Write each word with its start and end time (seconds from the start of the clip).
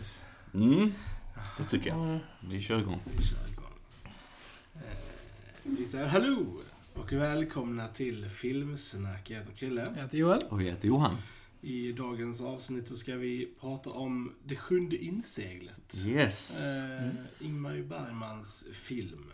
boys? 0.00 0.24
Mm, 0.54 0.92
det 1.58 1.64
tycker 1.64 1.88
jag. 1.90 2.18
Vi 2.48 2.62
kör 2.62 2.78
igång. 2.80 3.00
Vi 3.16 3.22
kör 3.24 3.48
igång. 3.52 3.64
Eh, 4.74 4.80
Vi 5.62 5.86
säger 5.86 6.06
hallå 6.06 6.46
och 6.94 7.12
välkomna 7.12 7.88
till 7.88 8.28
Filmsnack. 8.28 9.30
Jag 9.30 9.38
heter 9.38 9.52
Krille. 9.52 9.92
Jag 9.96 10.02
heter 10.02 10.18
Joel. 10.18 10.40
Och 10.48 10.62
jag 10.62 10.70
heter 10.70 10.88
Johan. 10.88 11.16
I 11.62 11.92
dagens 11.92 12.40
avsnitt 12.40 12.88
så 12.88 12.96
ska 12.96 13.16
vi 13.16 13.48
prata 13.60 13.90
om 13.90 14.32
Det 14.44 14.56
sjunde 14.56 14.96
inseglet. 14.96 15.94
Yes. 16.06 16.58
Eh, 16.64 17.08
Ingmar 17.46 17.82
Bergmans 17.82 18.66
film. 18.72 19.30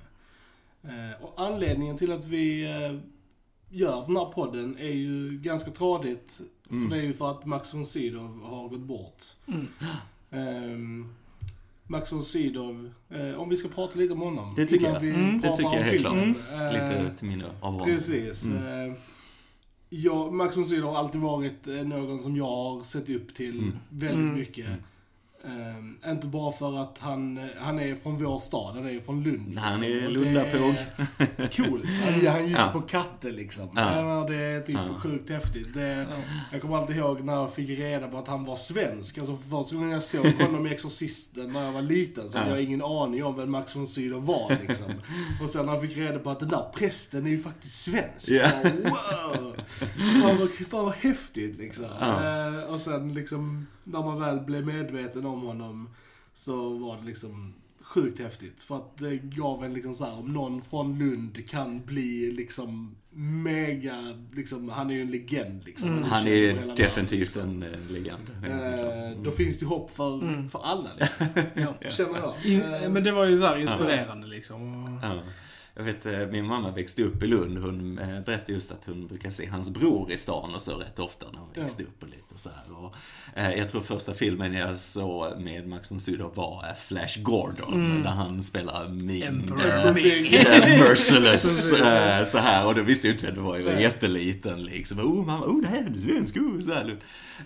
Eh, 0.82 1.22
och 1.24 1.34
anledningen 1.46 1.96
till 1.96 2.12
att 2.12 2.24
vi 2.24 2.64
eh, 2.64 3.00
gör 3.68 4.06
den 4.06 4.16
här 4.16 4.24
podden 4.32 4.78
är 4.78 4.92
ju 4.92 5.38
ganska 5.38 5.70
tradigt. 5.70 6.40
Mm. 6.70 6.82
För 6.82 6.96
det 6.96 7.02
är 7.02 7.06
ju 7.06 7.12
för 7.12 7.30
att 7.30 7.46
Max 7.46 7.74
von 7.74 7.86
Sydow 7.86 8.40
har 8.44 8.68
gått 8.68 8.80
bort. 8.80 9.24
Mm. 9.46 9.66
Ehm, 10.36 11.08
Max 11.88 12.12
von 12.12 12.22
Sydow, 12.22 12.90
eh, 13.10 13.40
om 13.40 13.48
vi 13.48 13.56
ska 13.56 13.68
prata 13.68 13.98
lite 13.98 14.12
om 14.12 14.20
honom. 14.20 14.54
Det 14.56 14.66
tycker 14.66 14.86
jag. 14.92 15.00
Vi 15.00 15.10
Mm. 15.10 15.40
Det 15.40 15.48
tycker 15.56 15.62
jag 15.70 15.72
om 15.78 15.84
helt 15.84 16.00
klart. 16.00 16.14
Eh, 16.14 16.72
Lite 16.72 17.10
till 17.18 17.28
minne 17.28 17.44
av 17.60 17.72
honom. 17.72 17.86
Precis. 17.86 18.44
Mm. 18.48 18.90
Eh, 18.90 18.96
ja, 19.88 20.30
Max 20.30 20.56
von 20.56 20.64
Sydow 20.64 20.90
har 20.90 20.98
alltid 20.98 21.20
varit 21.20 21.66
eh, 21.66 21.74
någon 21.74 22.18
som 22.18 22.36
jag 22.36 22.44
har 22.46 22.82
sett 22.82 23.10
upp 23.10 23.34
till 23.34 23.58
Mm. 23.58 23.72
väldigt 23.88 24.20
Mm. 24.24 24.34
mycket. 24.34 24.66
Eh, 25.46 26.10
inte 26.12 26.26
bara 26.26 26.52
för 26.52 26.78
att 26.82 26.98
han, 26.98 27.48
han 27.60 27.78
är 27.78 27.94
från 27.94 28.16
vår 28.16 28.38
stad, 28.38 28.74
han 28.76 28.88
är 28.88 29.00
från 29.00 29.22
Lund. 29.24 29.58
Han 29.58 29.82
är 29.84 30.00
det 30.02 30.08
Lundapåg. 30.08 30.74
Coolt. 31.56 31.84
Han, 32.04 32.26
han 32.32 32.46
gick 32.46 32.56
Ja. 32.58 32.68
på 32.72 32.80
katter 32.80 33.30
liksom. 33.32 33.68
Ja. 33.76 34.26
Det 34.28 34.36
är 34.36 34.60
typ 34.60 34.76
Ja. 34.88 35.00
sjukt 35.00 35.30
häftigt. 35.30 35.74
Det, 35.74 36.06
Ja. 36.10 36.16
jag 36.52 36.60
kommer 36.60 36.76
alltid 36.76 36.96
ihåg 36.96 37.20
när 37.24 37.32
jag 37.34 37.54
fick 37.54 37.70
reda 37.70 38.08
på 38.08 38.18
att 38.18 38.28
han 38.28 38.44
var 38.44 38.56
svensk. 38.56 39.18
Alltså 39.18 39.36
för 39.36 39.48
första 39.50 39.76
gången 39.76 39.90
jag 39.90 40.02
såg 40.02 40.26
honom 40.40 40.66
i 40.66 40.70
Exorcisten 40.70 41.52
när 41.52 41.64
jag 41.64 41.72
var 41.72 41.82
liten 41.82 42.30
så 42.30 42.38
hade 42.38 42.50
Ja. 42.50 42.56
jag 42.56 42.64
ingen 42.64 42.82
aning 42.82 43.24
om 43.24 43.36
vem 43.36 43.50
Max 43.50 43.76
von 43.76 43.86
Sydow 43.86 44.24
var 44.26 44.56
liksom. 44.68 44.86
Och 45.42 45.50
sen 45.50 45.66
när 45.66 45.72
jag 45.72 45.82
fick 45.82 45.96
reda 45.96 46.18
på 46.18 46.30
att 46.30 46.40
den 46.40 46.48
där 46.48 46.66
prästen 46.74 47.26
är 47.26 47.30
ju 47.30 47.38
faktiskt 47.38 47.82
svensk. 47.84 48.28
Ja. 48.30 48.50
Jag 48.62 48.72
bara, 48.74 49.40
wow! 49.42 49.56
Fan 50.22 50.38
vad, 50.38 50.50
fan 50.50 50.84
vad 50.84 50.94
häftigt 50.94 51.58
liksom. 51.58 51.84
Ja. 52.00 52.48
Eh, 52.58 52.64
och 52.64 52.80
sen 52.80 53.14
liksom, 53.14 53.66
när 53.86 54.02
man 54.02 54.20
väl 54.20 54.40
blev 54.40 54.66
medveten 54.66 55.26
om 55.26 55.42
honom 55.42 55.88
så 56.32 56.70
var 56.78 56.96
det 56.96 57.06
liksom 57.06 57.54
sjukt 57.80 58.18
häftigt. 58.20 58.62
För 58.62 58.76
att 58.76 58.96
det 58.98 59.16
gav 59.16 59.64
en 59.64 59.74
liksom 59.74 59.94
så 59.94 60.04
här, 60.04 60.18
om 60.18 60.32
någon 60.32 60.62
från 60.62 60.98
Lund 60.98 61.48
kan 61.48 61.84
bli 61.84 62.32
liksom 62.32 62.96
mega, 63.10 63.96
liksom, 64.32 64.68
han 64.68 64.90
är 64.90 64.94
ju 64.94 65.00
en 65.00 65.10
legend 65.10 65.64
liksom. 65.64 65.88
Mm. 65.90 66.02
Han 66.04 66.26
är 66.26 66.54
världen, 66.54 66.76
definitivt 66.76 67.20
liksom. 67.20 67.42
en 67.42 67.62
eh, 67.62 67.90
legend. 67.90 68.30
Eh, 68.44 69.22
då 69.24 69.30
finns 69.30 69.58
det 69.58 69.66
hopp 69.66 69.90
för, 69.90 70.22
Mm. 70.22 70.48
för 70.50 70.58
alla 70.64 70.90
liksom, 71.00 71.26
Ja. 71.54 71.90
känner 71.90 72.18
jag. 72.18 72.82
Eh, 72.82 72.90
men 72.90 73.04
det 73.04 73.12
var 73.12 73.24
ju 73.24 73.38
så 73.38 73.46
här 73.46 73.58
inspirerande 73.58 74.26
liksom. 74.26 74.84
Och, 74.84 75.04
Ja. 75.04 75.20
Jag 75.78 75.84
vet, 75.84 76.06
eh, 76.06 76.18
min 76.18 76.46
mamma 76.46 76.70
växte 76.70 77.02
upp 77.02 77.22
i 77.22 77.26
Lund. 77.26 77.58
Hon 77.58 77.98
eh, 77.98 78.20
berättade 78.20 78.52
just 78.52 78.70
att 78.70 78.84
hon 78.86 79.06
brukar 79.06 79.30
se 79.30 79.46
hans 79.46 79.70
bror 79.70 80.12
i 80.12 80.16
stan 80.16 80.54
och 80.54 80.62
så 80.62 80.76
rätt 80.76 80.98
ofta 80.98 81.26
när 81.32 81.38
hon 81.38 81.48
Ja. 81.54 81.60
växte 81.62 81.82
upp 81.82 82.02
och 82.02 82.08
lite 82.08 82.38
så 82.38 82.48
här. 82.48 82.84
Och, 82.84 82.94
eh, 83.38 83.50
jag 83.54 83.68
tror 83.68 83.80
första 83.80 84.14
filmen 84.14 84.52
jag 84.52 84.76
såg 84.76 85.40
med 85.40 85.68
Max 85.68 85.90
von 85.92 86.00
Sydow 86.00 86.32
var 86.34 86.64
eh, 86.68 86.74
Flash 86.74 87.22
Gordon. 87.22 87.74
Mm. 87.74 88.02
Där 88.02 88.10
han 88.10 88.42
spelar 88.42 88.88
min... 88.88 89.06
Ming. 89.94 90.30
Merciless, 90.80 91.72
eh, 91.80 92.24
så 92.24 92.38
här. 92.38 92.66
Och 92.66 92.74
då 92.74 92.82
visste 92.82 93.06
jag 93.08 93.14
inte 93.14 93.26
vem 93.26 93.34
det 93.34 93.40
var, 93.40 93.56
jag 93.56 93.64
var 93.64 93.72
Nej. 93.72 93.82
jätteliten 93.82 94.62
liksom. 94.64 95.00
Oh 95.00 95.26
mamma, 95.26 95.46
oh 95.46 95.62
det 95.62 95.68
här 95.68 95.78
är 95.78 95.86
en 95.86 96.00
svensk, 96.00 96.36
oh, 96.36 96.60
så 96.60 96.72
här. 96.72 96.98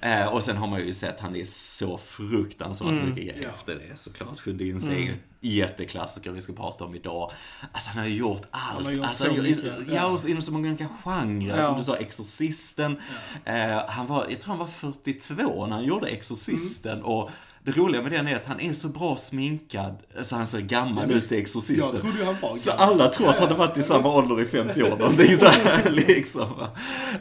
Eh, 0.02 0.26
Och 0.34 0.44
sen 0.44 0.56
har 0.56 0.66
man 0.68 0.86
ju 0.86 0.92
sett, 0.94 1.20
han 1.20 1.36
är 1.36 1.44
så 1.44 1.98
fruktansvärt 1.98 2.88
Mm. 2.90 3.08
mycket 3.08 3.24
grejer 3.24 3.42
Ja. 3.42 3.48
efter 3.54 3.74
det 3.74 3.96
såklart. 3.98 4.40
Sjunde 4.40 4.64
inseglet, 4.64 5.18
jätteklassiker 5.40 6.30
vi 6.30 6.40
ska 6.40 6.52
prata 6.52 6.84
om 6.84 6.94
idag. 6.94 7.32
Alltså 7.72 7.90
han 7.90 7.98
har 7.98 8.06
ju 8.06 8.16
gjort 8.16 8.42
allt. 8.50 8.84
har 8.84 8.92
gjort 8.92 9.04
alltså, 9.04 9.24
så 9.24 9.30
han 9.30 9.42
mycket. 9.42 9.72
Ja, 9.88 10.06
och 10.06 10.28
inom 10.28 10.42
så 10.42 10.52
många 10.52 10.68
olika 10.68 10.88
genrer. 11.04 11.56
Ja. 11.56 11.66
Som 11.66 11.76
du 11.76 11.84
sa, 11.84 11.96
Exorcisten. 11.96 13.00
Eh, 13.44 13.88
han 13.88 14.06
var, 14.06 14.26
jag 14.30 14.40
tror 14.40 14.50
han 14.50 14.58
var 14.58 14.66
42 14.66 15.66
när 15.66 15.76
han 15.76 15.84
gjorde 15.84 16.08
Exorcisten. 16.08 16.92
Mm. 16.92 17.04
Och 17.04 17.30
det 17.64 17.70
roliga 17.76 18.02
med 18.02 18.12
den 18.12 18.28
är 18.28 18.36
att 18.36 18.46
han 18.46 18.60
är 18.60 18.72
så 18.72 18.88
bra 18.88 19.16
sminkad, 19.16 19.96
så 20.22 20.36
han 20.36 20.46
ser 20.46 20.60
gammal 20.60 21.10
Ja, 21.10 21.16
ut 21.16 21.32
i 21.32 21.38
Exorcisten. 21.40 21.90
Jag 21.92 22.00
trodde 22.00 22.18
ju 22.18 22.24
han 22.24 22.36
var 22.42 22.56
Så 22.56 22.70
alla 22.70 23.08
tror 23.08 23.28
att 23.30 23.38
han 23.38 23.48
har 23.48 23.56
varit 23.56 23.76
i 23.76 23.82
samma 23.82 24.08
ålder 24.14 24.42
i 24.42 24.44
50 24.46 24.82
år 24.82 24.96
någonting 24.96 25.36
så 25.36 25.46
här, 25.46 25.90
liksom. 26.08 26.50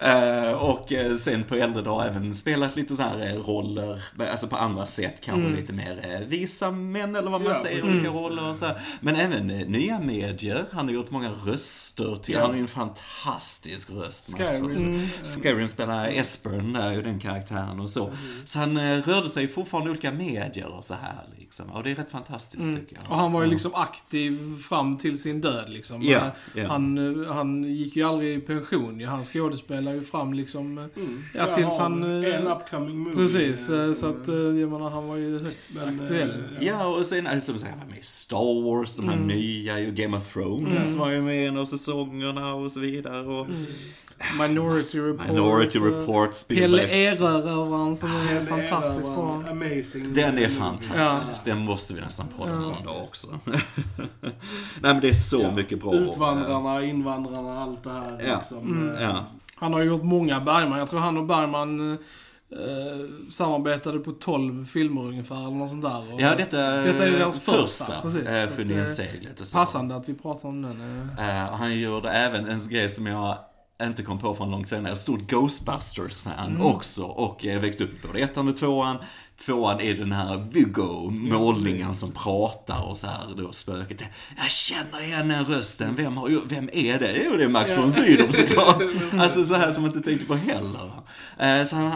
Eh, 0.02 0.52
och 0.54 0.92
eh, 0.94 1.16
sen 1.16 1.44
på 1.44 1.56
äldre 1.56 1.82
dag 1.82 2.08
även 2.08 2.36
spelat 2.36 2.76
lite 2.76 2.96
så 2.96 3.02
här 3.04 3.28
eh, 3.30 3.34
roller, 3.44 4.02
alltså 4.32 4.48
på 4.48 4.56
andra 4.56 4.86
sätt 4.86 5.16
kanske 5.22 5.40
Mm. 5.40 5.56
lite 5.56 5.74
mer 5.74 6.26
visa 6.28 6.72
män 6.72 7.16
eller 7.16 7.32
vad 7.32 7.42
man 7.42 7.50
Ja, 7.54 7.62
säger, 7.62 7.84
olika 7.84 8.10
roller 8.10 8.50
och 8.50 8.58
så 8.58 8.66
här. 8.66 8.82
Men 9.02 9.16
även 9.16 9.48
nya 9.48 10.00
medier, 10.00 10.66
han 10.72 10.86
har 10.88 10.94
gjort 10.94 11.12
många 11.12 11.30
röster 11.46 12.20
till, 12.24 12.34
Ja. 12.34 12.40
han 12.42 12.50
har 12.50 12.56
ju 12.56 12.62
en 12.62 12.68
fantastisk 12.68 13.90
röst. 13.90 14.38
Skyrim. 14.38 14.72
Mm. 14.72 15.08
Skyrim 15.44 15.68
spelar 15.68 16.08
Espern 16.08 16.74
där, 16.74 16.92
ju 16.92 17.02
den 17.02 17.20
karaktären 17.20 17.80
och 17.80 17.90
så. 17.90 18.12
Så 18.46 18.60
han 18.60 19.02
rörde 19.02 19.30
sig 19.30 19.48
fortfarande 19.48 19.90
i 19.90 19.92
olika 19.92 20.12
medier 20.12 20.29
och 20.78 20.86
så 20.86 20.94
här 20.94 21.24
liksom. 21.40 21.70
Och 21.70 21.84
det 21.84 21.92
är 21.92 21.96
rätt 21.96 22.12
fantastiskt 22.12 22.64
Mm. 22.64 22.76
tycker 22.80 22.96
jag. 22.96 23.12
Och 23.12 23.18
han 23.18 23.32
var 23.32 23.42
ju 23.42 23.48
Ja. 23.48 23.52
liksom 23.52 23.76
aktiv 23.76 24.58
fram 24.70 24.98
till 24.98 25.20
sin 25.22 25.42
död 25.42 25.70
liksom. 25.70 26.02
Ja, 26.02 26.18
Eh, 26.20 26.30
ja. 26.56 26.68
Han, 26.68 27.26
han 27.30 27.64
gick 27.64 27.96
ju 27.96 28.04
aldrig 28.04 28.38
i 28.38 28.42
pension. 28.42 29.04
Han 29.06 29.24
skådespelade 29.24 29.98
ju 29.98 30.04
fram 30.04 30.34
liksom. 30.34 30.78
Mm. 30.96 31.24
Ja, 31.34 31.54
tills 31.56 31.68
har 31.68 31.80
han, 31.80 32.24
eh, 32.24 32.36
En 32.36 32.48
upcoming 32.48 32.98
movie. 32.98 33.16
Precis, 33.16 33.70
eh, 33.70 33.80
eh, 33.80 33.86
som, 33.86 33.96
så 33.96 34.10
att 34.10 34.28
eh, 34.28 34.36
jag 34.36 34.72
menar 34.72 34.90
han 34.90 35.08
var 35.08 35.16
ju 35.16 35.44
högst 35.44 35.72
Men, 35.76 36.02
aktuell. 36.02 36.30
eh, 36.60 36.68
Ja, 36.68 36.86
och 36.98 37.06
sen 37.06 37.42
som 37.42 37.58
sagt, 37.58 37.72
han 37.72 37.80
var 37.80 37.88
med 37.88 38.00
i 38.00 38.04
Star 38.04 38.64
Wars, 38.64 38.96
de 38.96 39.08
här 39.10 39.16
Mm. 39.16 39.28
nya, 39.28 39.80
ju 39.80 39.92
Game 39.92 40.18
of 40.18 40.34
Thrones 40.34 40.88
Mm. 40.88 41.00
var 41.00 41.10
ju 41.12 41.22
med 41.22 41.44
i 41.44 41.46
en 41.46 41.58
av 41.58 41.66
säsongerna 41.66 42.54
och 42.54 42.72
så 42.72 42.80
vidare. 42.80 43.20
Och 43.28 43.46
Mm. 43.46 43.66
Minority 44.40 45.00
Report. 45.00 45.28
Minority 45.28 45.78
eh, 45.80 45.84
Report, 45.84 46.48
Pelle. 46.48 46.88
Erövraren 46.88 47.96
som 47.96 48.12
är 48.12 48.34
Den 48.34 48.48
fantastiskt 48.48 49.06
bra. 49.10 49.44
Amazing. 49.50 50.14
Den 50.14 50.38
är 50.38 50.48
fantastisk, 50.48 51.46
den 51.46 51.58
måste 51.58 51.94
vi 51.94 52.02
nästan 52.02 52.26
podda 52.38 52.52
Ja. 52.52 52.60
någon 52.60 52.84
dag 52.86 53.02
också. 53.02 53.28
Nej 54.22 54.34
men 54.82 55.00
det 55.00 55.10
är 55.10 55.14
så 55.14 55.42
Ja. 55.42 55.52
mycket 55.52 55.82
bra. 55.82 55.94
Utvandrarna, 55.94 56.84
invandrarna, 56.84 57.62
allt 57.64 57.84
det 57.84 57.90
här 57.92 58.22
Ja. 58.28 58.36
liksom. 58.36 58.58
Mm. 58.58 58.96
eh, 58.96 59.04
Ja. 59.04 59.26
Han 59.56 59.74
har 59.74 59.82
gjort 59.82 60.04
många 60.04 60.40
Bergman. 60.40 60.80
Jag 60.80 60.90
tror 60.90 61.00
han 61.00 61.18
och 61.18 61.26
Bergman 61.26 61.92
eh, 61.92 62.58
samarbetade 63.32 64.00
på 64.00 64.12
12 64.12 64.66
filmer 64.66 65.02
ungefär, 65.02 65.36
eller 65.36 65.52
något 65.52 65.70
sånt 65.70 65.82
där. 65.84 66.14
Och 66.14 66.22
Ja, 66.22 66.36
detta, 66.36 66.58
Detta 66.72 67.08
är 67.08 67.12
deras 67.12 67.40
första, 67.40 67.62
första. 67.62 68.02
precis. 68.02 68.22
eh, 68.26 68.44
Så 68.46 68.50
att, 68.52 68.58
Sjunde 68.58 68.74
eh, 68.74 68.80
inseglet 68.80 69.42
och 69.42 69.48
så. 69.48 69.58
Passande 69.58 69.96
att 69.96 70.10
vi 70.10 70.14
pratar 70.14 70.50
om 70.50 70.62
den. 70.62 71.10
eh. 71.18 71.44
Eh, 71.44 71.52
han 71.54 71.80
gjorde 71.80 72.10
även 72.10 72.48
en 72.48 72.60
grej 72.70 72.90
som 72.90 73.06
jag 73.06 73.38
inte 73.84 74.04
kom 74.04 74.20
på 74.20 74.36
från 74.36 74.52
långt 74.52 74.70
senare. 74.70 74.96
Stort 74.96 75.20
Ghostbusters-fan 75.30 76.50
Mm. 76.50 76.62
också. 76.62 77.04
Och 77.04 77.44
jag 77.46 77.60
växte 77.60 77.84
upp 77.84 78.02
både 78.08 78.20
ettan 78.20 78.48
och 78.48 78.58
tvåan. 78.58 78.98
Tvåan 79.46 79.80
är 79.82 79.94
den 79.94 80.12
här 80.12 80.38
Viggo, 80.52 81.10
målningen 81.10 81.94
som 81.94 82.12
pratar 82.12 82.82
och 82.82 82.98
så 82.98 83.08
här 83.08 83.34
då 83.38 83.52
spöket. 83.52 84.04
Jag 84.38 84.52
känner 84.52 85.04
igen 85.04 85.28
den 85.28 85.46
rösten. 85.46 85.96
Vem, 85.96 86.18
har, 86.18 86.42
vem 86.50 86.70
är 86.74 87.00
det? 87.00 87.22
Jo, 87.26 87.38
det 87.38 87.44
är 87.44 87.50
Max 87.50 87.78
von 87.78 87.92
Sydow 87.92 88.28
såklart. 88.32 88.82
alltså 89.20 89.44
så 89.46 89.54
här 89.56 89.72
som 89.72 89.84
man 89.84 89.92
inte 89.96 90.10
tänkte 90.10 90.26
på 90.26 90.36
heller. 90.36 90.92
Eh, 91.38 91.66
så 91.66 91.76
han 91.76 91.92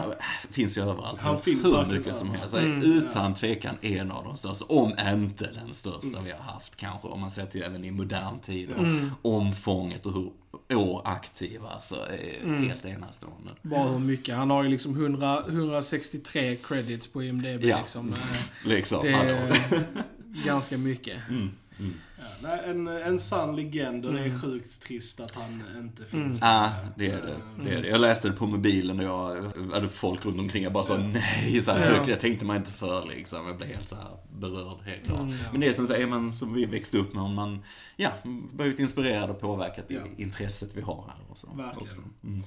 finns 0.50 0.78
ju 0.78 0.82
överallt. 0.82 1.20
Han 1.20 1.40
finns 1.40 1.64
hur 1.64 1.86
mycket 1.98 2.16
som 2.16 2.30
helst. 2.30 2.54
Mm. 2.54 2.82
Utan 2.82 3.34
tvekan 3.34 3.76
en 3.82 4.10
av 4.10 4.24
de 4.24 4.36
största. 4.36 4.64
Om 4.68 4.94
inte 5.14 5.50
den 5.52 5.74
största 5.74 6.20
vi 6.24 6.30
har 6.30 6.52
haft 6.52 6.76
kanske. 6.76 7.08
Om 7.08 7.20
man 7.20 7.30
sätter 7.30 7.58
ju 7.58 7.64
även 7.64 7.84
i 7.84 7.90
modern 7.90 8.38
tid. 8.40 8.70
och 8.70 8.78
Mm. 8.78 9.10
Omfånget 9.22 10.06
och 10.06 10.12
hur 10.12 10.30
år 10.70 11.02
aktiva 11.04 11.68
alltså, 11.68 11.94
är 11.94 12.42
Mm. 12.44 12.68
helt 12.68 12.84
enastående. 12.84 13.50
Bara 13.62 13.88
hur 13.88 13.98
mycket. 13.98 14.34
Han 14.36 14.50
har 14.50 14.62
ju 14.62 14.68
liksom 14.68 14.94
100, 14.94 15.44
163 15.48 16.56
credits 16.56 17.06
på 17.06 17.22
IMDB 17.24 17.64
Ja. 17.64 17.78
liksom. 17.80 18.12
Eh, 18.12 18.18
Liksom, 18.68 19.02
Det 19.06 19.12
är 19.12 19.60
ganska 20.46 20.78
mycket. 20.78 21.18
Mm, 21.28 21.50
mm. 21.78 21.94
Ja, 22.42 22.48
en, 22.56 22.88
en 22.88 23.18
sann 23.18 23.56
legend 23.56 24.06
och 24.06 24.12
det 24.12 24.20
är 24.20 24.24
Mm. 24.26 24.40
sjukt 24.40 24.82
trist 24.82 25.20
att 25.20 25.34
han 25.34 25.62
inte 25.78 26.04
finns 26.04 26.42
Mm. 26.42 26.54
Ja, 26.54 26.70
längre. 26.70 26.92
det 26.96 27.06
är 27.10 27.16
det. 27.26 27.64
Det 27.70 27.76
är 27.76 27.82
det. 27.82 27.88
Jag 27.88 28.00
läste 28.00 28.28
det 28.28 28.34
på 28.34 28.46
mobilen 28.46 28.98
och 28.98 29.04
jag 29.04 29.50
hade 29.72 29.88
folk 29.88 30.24
runt 30.26 30.40
omkring. 30.40 30.62
Jag 30.62 30.72
bara 30.72 30.84
sa 30.84 30.96
nej, 30.96 31.62
så 31.62 31.72
här, 31.72 31.94
Ja. 31.94 32.04
Jag 32.08 32.20
tänkte 32.20 32.44
mig 32.44 32.56
inte 32.56 32.72
för 32.72 33.06
liksom. 33.06 33.46
Jag 33.46 33.56
blev 33.56 33.68
helt 33.68 33.88
så 33.88 33.96
här 33.96 34.10
berörd, 34.32 34.78
helt 34.86 35.04
klart. 35.04 35.20
Mm, 35.20 35.32
ja. 35.32 35.44
Men 35.52 35.60
det 35.60 35.68
är 35.68 35.72
som 35.72 35.86
säger 35.86 36.06
man, 36.06 36.32
som 36.32 36.54
vi 36.54 36.64
växte 36.64 36.98
upp 36.98 37.14
med, 37.14 37.22
om 37.22 37.34
man, 37.34 37.58
ja, 37.96 38.10
blivit 38.52 38.78
inspirerad 38.78 39.30
och 39.30 39.40
påverkat 39.40 39.84
Ja. 39.88 40.00
i 40.18 40.22
intresset 40.22 40.70
vi 40.76 40.80
har 40.80 41.04
här 41.08 41.16
och 41.30 41.38
så. 41.38 41.46
Verkligen. 41.46 41.86
Också. 41.88 42.02
Mm. 42.24 42.42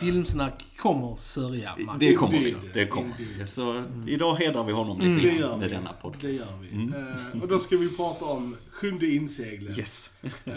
Filmsnack 0.00 0.64
kommer 0.76 1.16
sörja, 1.16 1.76
Max. 1.78 1.98
Det 2.00 2.14
kommer 2.14 2.38
vi. 2.38 2.56
Det 2.74 2.86
kommer. 2.86 3.46
Så 3.46 3.84
idag 4.06 4.34
hedrar 4.34 4.64
vi 4.64 4.72
honom 4.72 5.00
Mm. 5.00 5.14
lite 5.16 5.28
Det 5.28 5.34
grann 5.34 5.40
gör 5.50 5.56
med 5.56 5.68
vi. 5.68 5.74
denna 5.74 5.92
podcast. 5.92 6.22
Det 6.22 6.32
gör 6.32 6.58
vi. 6.60 6.68
Mm. 6.76 6.94
Eh, 7.34 7.42
och 7.42 7.48
då 7.48 7.58
ska 7.58 7.76
vi 7.76 7.96
prata 7.96 8.24
om 8.24 8.56
Sjunde 8.72 9.06
inseglet. 9.06 9.78
Yes. 9.78 10.12
Eh, 10.44 10.52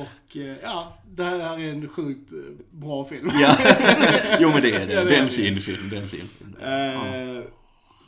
och 0.00 0.36
eh, 0.36 0.56
ja, 0.62 0.98
det 1.10 1.24
här 1.24 1.58
är 1.60 1.68
en 1.72 1.88
sjukt 1.88 2.30
bra 2.70 3.04
film. 3.04 3.30
Ja, 3.40 3.56
jo 4.40 4.48
men 4.48 4.62
det 4.62 4.70
är 4.74 4.86
det. 4.86 4.92
Ja, 4.94 5.04
det 5.04 5.16
är 5.16 5.22
en 5.22 5.28
fin 5.28 5.60
film. 5.60 5.88
Det 5.90 5.96
är 5.96 6.02
en 6.02 6.08
fin 6.08 6.28
film. 6.38 6.56
Ja. 6.62 7.42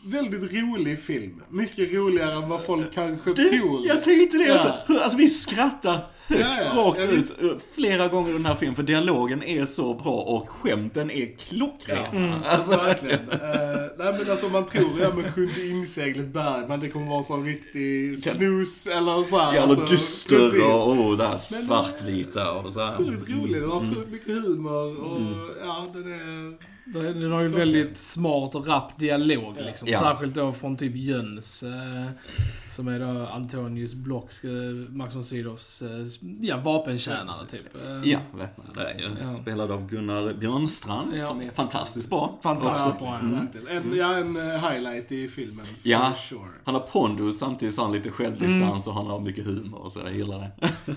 Väldigt 0.05 0.53
rolig 0.53 1.01
film. 1.01 1.43
Mycket 1.51 1.93
roligare 1.93 2.33
än 2.33 2.49
vad 2.49 2.65
folk 2.65 2.95
kanske 2.95 3.33
tror. 3.35 3.87
Jag 3.87 4.03
tänkte 4.03 4.39
det. 4.39 4.45
Ja. 4.45 4.53
Alltså, 4.53 4.69
alltså 5.03 5.17
vi 5.19 5.29
skrattar 5.29 5.93
högt 6.27 6.41
Ja, 6.41 6.57
ja, 6.75 6.83
rakt 6.83 6.99
ja, 6.99 7.05
ut 7.05 7.19
visst. 7.21 7.39
flera 7.75 8.09
gånger 8.09 8.31
i 8.31 8.33
den 8.33 8.47
här 8.47 8.55
filmen. 8.55 8.77
För 8.77 8.83
dialogen 8.83 9.43
är 9.43 9.65
så 9.67 9.95
bra 9.95 10.13
och 10.21 10.49
skämten 10.49 11.11
är 11.11 11.37
klockrena. 11.39 12.41
Alltså, 12.45 12.71
Verkligen. 12.71 13.21
Uh, 13.21 13.39
nej 13.99 14.15
men 14.19 14.31
alltså 14.31 14.49
man 14.49 14.67
tror 14.67 15.01
ja 15.01 15.13
men 15.15 15.33
sjunde 15.33 15.67
inseglet 15.67 16.27
Bergman, 16.27 16.81
det 16.81 16.89
kommer 16.91 17.07
vara 17.07 17.23
sån 17.23 17.45
riktig 17.47 18.19
snus 18.19 18.87
eller 18.87 19.25
så 19.25 19.39
här. 19.39 19.55
Jävla 19.55 19.71
alltså, 19.75 19.95
dyster 19.95 20.37
precis. 20.51 20.63
och 20.63 20.89
oh, 20.93 21.17
så 21.17 21.23
här 21.23 21.37
svartvita 21.37 22.53
och 22.53 22.73
så 22.73 22.81
här. 22.81 22.97
Sjukt 22.97 23.31
rolig, 23.31 23.61
den 23.63 23.71
har 23.71 23.81
Mm. 23.81 23.95
sjukt 23.95 24.11
mycket 24.11 24.29
humor 24.45 25.05
och 25.05 25.21
ja 25.61 25.87
den 25.93 26.13
är... 26.13 26.72
Den 26.85 27.33
har 27.33 27.41
ju 27.41 27.47
väldigt 27.47 27.97
smart 27.99 28.55
och 28.55 28.67
rapp 28.69 28.99
dialog 28.99 29.57
liksom. 29.57 29.89
Ja. 29.89 29.99
Särskilt 30.01 30.35
då 30.35 30.53
från 30.53 30.77
typ 30.77 30.97
Jöns. 30.97 31.63
Eh, 31.63 32.07
som 32.71 32.89
är 32.89 33.01
då 33.01 33.27
Antonius 33.27 33.95
Blocks, 33.95 34.45
eh, 34.45 34.51
Max 34.91 35.15
von 35.15 35.25
Sydows, 35.25 35.83
eh, 35.83 36.07
ja, 36.41 36.57
vapentjänare 36.57 37.37
Ja, 37.41 37.47
typ. 37.49 37.75
Eh, 37.87 38.11
Ja, 38.11 38.19
det 38.75 38.81
är 38.81 38.99
ju 38.99 39.09
Ja. 39.23 39.35
spelad 39.43 39.71
av 39.71 39.89
Gunnar 39.89 40.33
Björnstrand 40.35 41.13
Ja. 41.17 41.21
som 41.21 41.41
är 41.41 41.51
fantastiskt 41.51 42.11
bra. 42.11 42.39
Fantastiskt 42.43 42.99
bra, 42.99 43.11
verkligen. 43.23 43.69
En, 43.69 43.97
ja, 43.97 44.15
en 44.17 44.37
eh, 44.37 44.71
highlight 44.71 45.13
i 45.13 45.29
filmen. 45.29 45.67
For 45.67 45.75
Ja. 45.83 46.13
sure. 46.17 46.41
Han 46.65 46.75
har 46.75 46.83
pondus 46.83 47.39
samtidigt 47.39 47.77
har 47.77 47.85
han 47.85 47.93
lite 47.93 48.11
självdistans 48.11 48.87
och 48.89 48.95
han 48.95 49.07
har 49.07 49.21
mycket 49.21 49.47
humor 49.47 49.79
och 49.79 49.93
så. 49.93 50.01
Jag 50.01 50.15
gillar 50.17 50.39
det. 50.41 50.51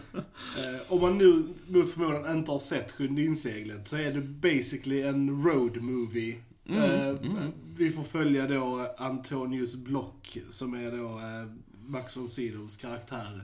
Eh, 0.57 0.93
om 0.93 1.01
man 1.01 1.17
nu 1.17 1.43
mot 1.67 1.89
förmodan 1.93 2.37
inte 2.37 2.51
har 2.51 2.59
sett 2.59 2.91
Sjunde 2.91 3.21
inseglet 3.21 3.87
så 3.87 3.95
är 3.97 4.11
det 4.13 4.21
basically 4.21 5.01
en 5.01 5.43
road 5.43 5.74
movie. 5.81 6.37
Mm, 6.69 6.83
Eh, 6.83 7.07
mm. 7.07 7.51
Vi 7.77 7.91
får 7.91 8.03
följa 8.03 8.47
då 8.47 8.95
Antonius 8.97 9.75
Block 9.75 10.37
som 10.49 10.73
är 10.73 10.91
då 10.91 11.19
eh, 11.19 11.47
Max 11.85 12.17
von 12.17 12.27
Sydows 12.27 12.75
karaktär. 12.77 13.41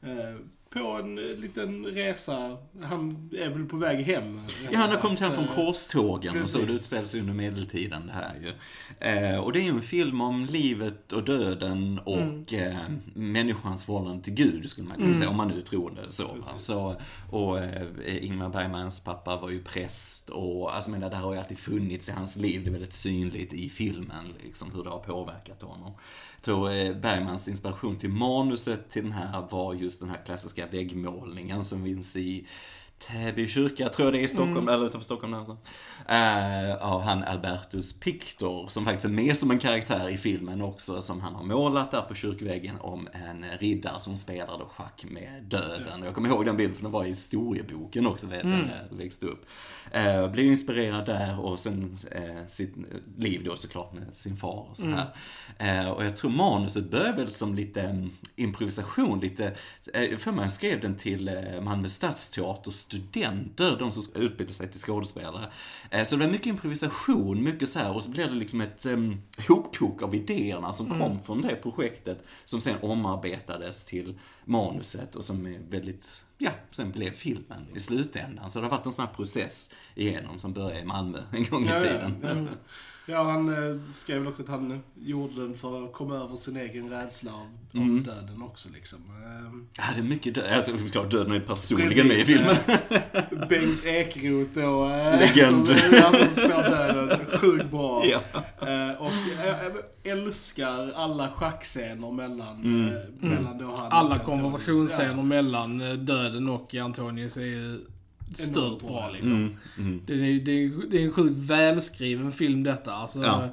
Eh, 0.00 0.36
på 0.70 0.78
en 0.78 1.18
eh, 1.18 1.36
liten 1.36 1.86
resa. 1.86 2.56
Han 2.82 3.30
är 3.38 3.48
väl 3.48 3.64
på 3.64 3.76
väg 3.76 4.00
hem. 4.00 4.40
Ja, 4.70 4.78
han 4.78 4.90
har 4.90 4.96
kommit 4.96 5.20
hem 5.20 5.32
från 5.32 5.44
Eh, 5.44 5.54
korstågen 5.54 6.40
och 6.40 6.48
så. 6.48 6.58
Det 6.58 6.64
precis. 6.66 6.80
utspelar 6.80 7.02
sig 7.02 7.20
under 7.20 7.34
medeltiden 7.34 8.06
det 8.06 8.12
här 8.12 8.34
ju. 8.42 8.52
Eh, 9.08 9.38
och 9.38 9.52
det 9.52 9.60
är 9.60 9.62
ju 9.62 9.70
en 9.70 9.82
film 9.82 10.20
om 10.20 10.46
livet 10.46 11.12
och 11.12 11.24
döden 11.24 11.98
och 11.98 12.54
eh, 12.54 12.76
människans 13.14 13.84
förhållande 13.84 14.24
till 14.24 14.34
Gud, 14.34 14.68
skulle 14.70 14.88
man 14.88 14.96
kunna 14.96 15.14
säga, 15.14 15.30
om 15.30 15.36
man 15.36 15.48
nu 15.48 15.62
tror 15.62 15.90
det 15.90 16.12
så. 16.12 16.28
Precis. 16.28 16.48
Alltså, 16.48 17.00
och 17.30 17.58
eh, 17.58 18.24
Ingmar 18.24 18.48
Bergmans 18.48 19.00
pappa 19.00 19.36
var 19.36 19.50
ju 19.50 19.62
präst 19.62 20.28
och, 20.30 20.74
alltså 20.74 20.90
menar, 20.90 21.10
det 21.10 21.16
här 21.16 21.22
har 21.22 21.32
ju 21.32 21.38
alltid 21.38 21.58
funnits 21.58 22.08
i 22.08 22.12
hans 22.12 22.36
liv. 22.36 22.64
Det 22.64 22.70
är 22.70 22.72
väldigt 22.72 22.92
synligt 22.92 23.52
i 23.52 23.68
filmen, 23.68 24.34
liksom 24.44 24.72
hur 24.74 24.84
det 24.84 24.90
har 24.90 24.98
påverkat 24.98 25.62
honom. 25.62 25.92
Jag 26.38 26.44
tror 26.44 26.70
eh, 26.70 26.92
Bergmans 26.94 27.48
inspiration 27.48 27.96
till 27.96 28.10
manuset 28.10 28.90
till 28.90 29.02
den 29.02 29.12
här 29.12 29.48
var 29.50 29.74
just 29.74 30.00
den 30.00 30.10
här 30.10 30.22
klassiska 30.26 30.66
väggmålningen 30.66 31.64
som 31.64 31.84
finns 31.84 32.16
i 32.16 32.46
Täby 32.98 33.48
kyrka, 33.48 33.88
tror 33.88 34.06
jag 34.06 34.14
det 34.14 34.20
är 34.20 34.24
i 34.24 34.28
Stockholm, 34.28 34.68
eller 34.68 34.86
utanför 34.86 35.04
Stockholm 35.04 35.34
alltså. 35.34 35.56
Eh, 36.08 36.74
av 36.82 37.02
han 37.02 37.24
Albertus 37.24 38.00
Pictor, 38.00 38.68
som 38.68 38.84
faktiskt 38.84 39.04
är 39.04 39.08
med 39.10 39.36
som 39.36 39.50
en 39.50 39.58
karaktär 39.58 40.08
i 40.08 40.16
filmen 40.16 40.62
också, 40.62 41.02
som 41.02 41.20
han 41.20 41.34
har 41.34 41.44
målat 41.44 41.90
där 41.90 42.00
på 42.00 42.14
kyrkväggen 42.14 42.76
om 42.80 43.08
en 43.12 43.44
riddare 43.58 44.00
som 44.00 44.16
spelar 44.16 44.58
då 44.58 44.70
schack 44.76 45.04
med 45.08 45.42
döden. 45.42 46.02
Jag 46.02 46.14
kommer 46.14 46.28
ihåg 46.28 46.46
den 46.46 46.56
bilden 46.56 46.76
för 46.76 46.82
den 46.82 46.92
var 46.92 47.04
i 47.04 47.08
historieboken 47.08 48.06
också, 48.06 48.26
vet 48.26 48.38
jag, 48.38 48.50
när 48.50 48.86
jag 48.90 48.96
växte 48.96 49.26
upp. 49.26 49.46
Eh, 49.90 50.30
blev 50.30 50.46
inspirerad 50.46 51.06
där 51.06 51.40
och 51.40 51.60
sen 51.60 51.98
eh, 52.10 52.46
sitt 52.46 52.74
liv 53.16 53.42
då 53.44 53.56
såklart 53.56 53.92
med 53.92 54.14
sin 54.14 54.36
far 54.36 54.66
och 54.70 54.76
så 54.76 54.86
här. 54.86 55.06
Eh, 55.58 55.88
och 55.88 56.04
jag 56.04 56.16
tror 56.16 56.30
manuset 56.30 56.90
börjar 56.90 57.12
väl 57.12 57.32
som 57.32 57.54
lite 57.54 57.82
mm, 57.82 58.10
improvisation, 58.36 59.20
lite, 59.20 59.54
eh, 59.94 60.16
för 60.18 60.32
man 60.32 60.50
skrev 60.50 60.80
den 60.80 60.96
till 60.96 61.28
eh, 61.28 61.60
Malmö 61.60 61.88
Stadsteater 61.88 62.70
studenter, 62.88 63.76
de 63.78 63.92
som 63.92 64.02
ska 64.02 64.18
utbilda 64.18 64.52
sig 64.52 64.68
till 64.70 64.80
skådespelare. 64.80 65.50
Eh, 65.90 66.04
så 66.04 66.16
det 66.16 66.24
var 66.24 66.32
mycket 66.32 66.46
improvisation, 66.46 67.42
mycket 67.44 67.68
så 67.68 67.78
här, 67.78 67.92
och 67.92 68.04
så 68.04 68.10
blev 68.10 68.28
det 68.30 68.34
liksom 68.36 68.60
ett 68.60 68.86
um, 68.86 69.22
hopkok 69.48 70.02
av 70.02 70.14
idéerna 70.14 70.72
som 70.72 70.98
kom 71.00 71.22
från 71.22 71.42
det 71.42 71.56
projektet, 71.56 72.24
som 72.44 72.60
sen 72.60 72.76
omarbetades 72.82 73.84
till 73.84 74.18
manuset 74.44 75.16
och 75.16 75.24
som 75.24 75.46
är 75.46 75.58
väldigt, 75.70 76.24
ja, 76.38 76.50
sen 76.70 76.90
blev 76.90 77.10
filmen 77.12 77.66
i 77.74 77.80
slutändan. 77.80 78.50
Så 78.50 78.58
det 78.58 78.64
har 78.64 78.70
varit 78.70 78.86
en 78.86 78.92
sån 78.92 79.06
här 79.06 79.14
process 79.14 79.74
igenom 79.94 80.38
som 80.38 80.52
började 80.52 80.80
i 80.80 80.84
Malmö 80.84 81.18
en 81.32 81.44
gång 81.44 81.64
i 81.64 81.68
Ja, 81.68 81.74
ja, 81.74 81.80
tiden. 81.80 82.16
ja. 82.22 82.28
Ja, 82.28 82.46
han 83.14 83.48
eh, 83.48 83.80
skrev 83.88 84.18
väl 84.18 84.28
också 84.28 84.42
att 84.42 84.48
han 84.48 84.82
gjorde 84.94 85.34
den 85.42 85.54
för 85.54 85.84
att 85.84 85.92
komma 85.92 86.14
över 86.16 86.36
sin 86.36 86.56
egen 86.56 86.90
rädsla 86.90 87.32
av, 87.32 87.46
Mm. 87.74 88.02
döden 88.04 88.42
också 88.42 88.68
liksom. 88.74 88.98
Ehm, 89.26 89.66
Ja, 89.76 89.84
det 89.94 90.00
är 90.00 90.04
mycket 90.04 90.34
död. 90.34 90.44
Alltså, 90.54 90.72
klart 90.92 91.10
döden 91.10 91.32
är 91.32 91.40
personligen 91.40 92.08
med 92.08 92.16
i 92.16 92.24
Precis, 92.24 92.36
filmen. 92.36 92.80
eh, 93.40 93.48
Bengt 93.48 93.84
Ekeroth 93.84 94.50
då. 94.54 94.84
eh, 94.88 95.18
Legend. 95.20 95.66
Som, 95.68 95.76
han 96.02 96.12
som 96.14 96.32
spelar 96.34 96.70
döden. 96.94 97.18
Sjukt 97.40 97.70
bra. 97.70 98.04
Ja. 98.10 98.20
Och 98.98 99.10
jag 99.46 99.72
älskar 100.12 100.92
alla 100.92 101.30
schackscener 101.30 102.12
mellan, 102.12 102.56
Mm. 102.62 102.94
mellan 103.20 103.58
då 103.58 103.64
han 103.64 103.86
och 103.86 103.94
Alla 103.94 104.18
konversationsscener 104.18 105.14
Ja. 105.16 105.22
mellan 105.22 105.78
döden 106.06 106.48
och 106.48 106.74
Antonius 106.74 107.36
är 107.36 107.40
ju 107.42 107.80
stört 108.34 108.80
bra 108.80 109.10
liksom. 109.10 109.32
Mm, 109.32 109.56
mm. 109.78 110.02
Det, 110.06 110.12
är, 110.14 110.40
det, 110.40 110.52
är, 110.52 110.90
det 110.90 110.98
är 110.98 111.04
en 111.04 111.12
sjukt 111.12 111.36
välskriven 111.38 112.32
film 112.32 112.62
detta. 112.62 112.92
Alltså, 112.94 113.22
Ja. 113.22 113.48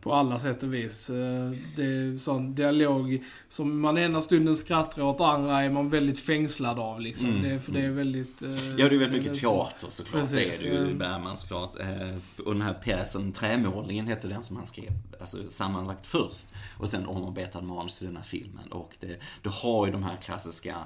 På 0.00 0.14
alla 0.14 0.38
sätt 0.38 0.62
och 0.62 0.74
vis. 0.74 1.10
Eh, 1.10 1.50
Det 1.76 1.82
är 1.84 2.16
sån 2.18 2.54
dialog 2.54 3.24
som 3.48 3.80
man 3.80 3.98
ena 3.98 4.20
stunden 4.20 4.56
skrattar 4.56 5.02
åt 5.02 5.20
och 5.20 5.28
andra 5.32 5.60
är 5.62 5.70
man 5.70 5.90
väldigt 5.90 6.20
fängslad 6.20 6.78
av 6.78 7.00
liksom. 7.00 7.28
Mm, 7.28 7.42
Det, 7.42 7.48
är- 7.50 7.58
för 7.58 7.72
det 7.72 7.80
är 7.84 7.90
väldigt... 7.90 8.42
eh, 8.42 8.50
Ja, 8.50 8.88
det 8.88 8.94
är 8.94 8.98
väldigt 8.98 9.22
mycket 9.22 9.40
teater 9.40 9.86
såklart. 9.90 10.20
Precis, 10.22 10.60
det 10.60 10.68
är 10.68 10.70
det 10.72 10.76
ju 10.78 10.84
ja. 10.84 10.90
i 10.90 10.94
Bergman 10.94 11.36
såklart. 11.36 11.78
Eh, 11.80 12.44
Och 12.46 12.52
den 12.52 12.62
här 12.62 12.74
pjäsen, 12.74 13.32
Trämålningen, 13.32 14.06
hette 14.06 14.28
den 14.28 14.42
som 14.42 14.56
han 14.56 14.66
skrev 14.66 14.90
alltså, 15.20 15.36
sammanlagt 15.48 16.06
först. 16.06 16.48
Och 16.78 16.88
sen 16.88 17.06
omarbetad 17.06 17.60
manus 17.60 18.02
i 18.02 18.06
den 18.06 18.16
här 18.16 18.24
filmen. 18.24 18.68
Och 18.72 18.92
det, 19.00 19.16
du 19.42 19.48
har 19.52 19.86
ju 19.86 19.92
de 19.92 20.02
här 20.02 20.16
klassiska 20.16 20.76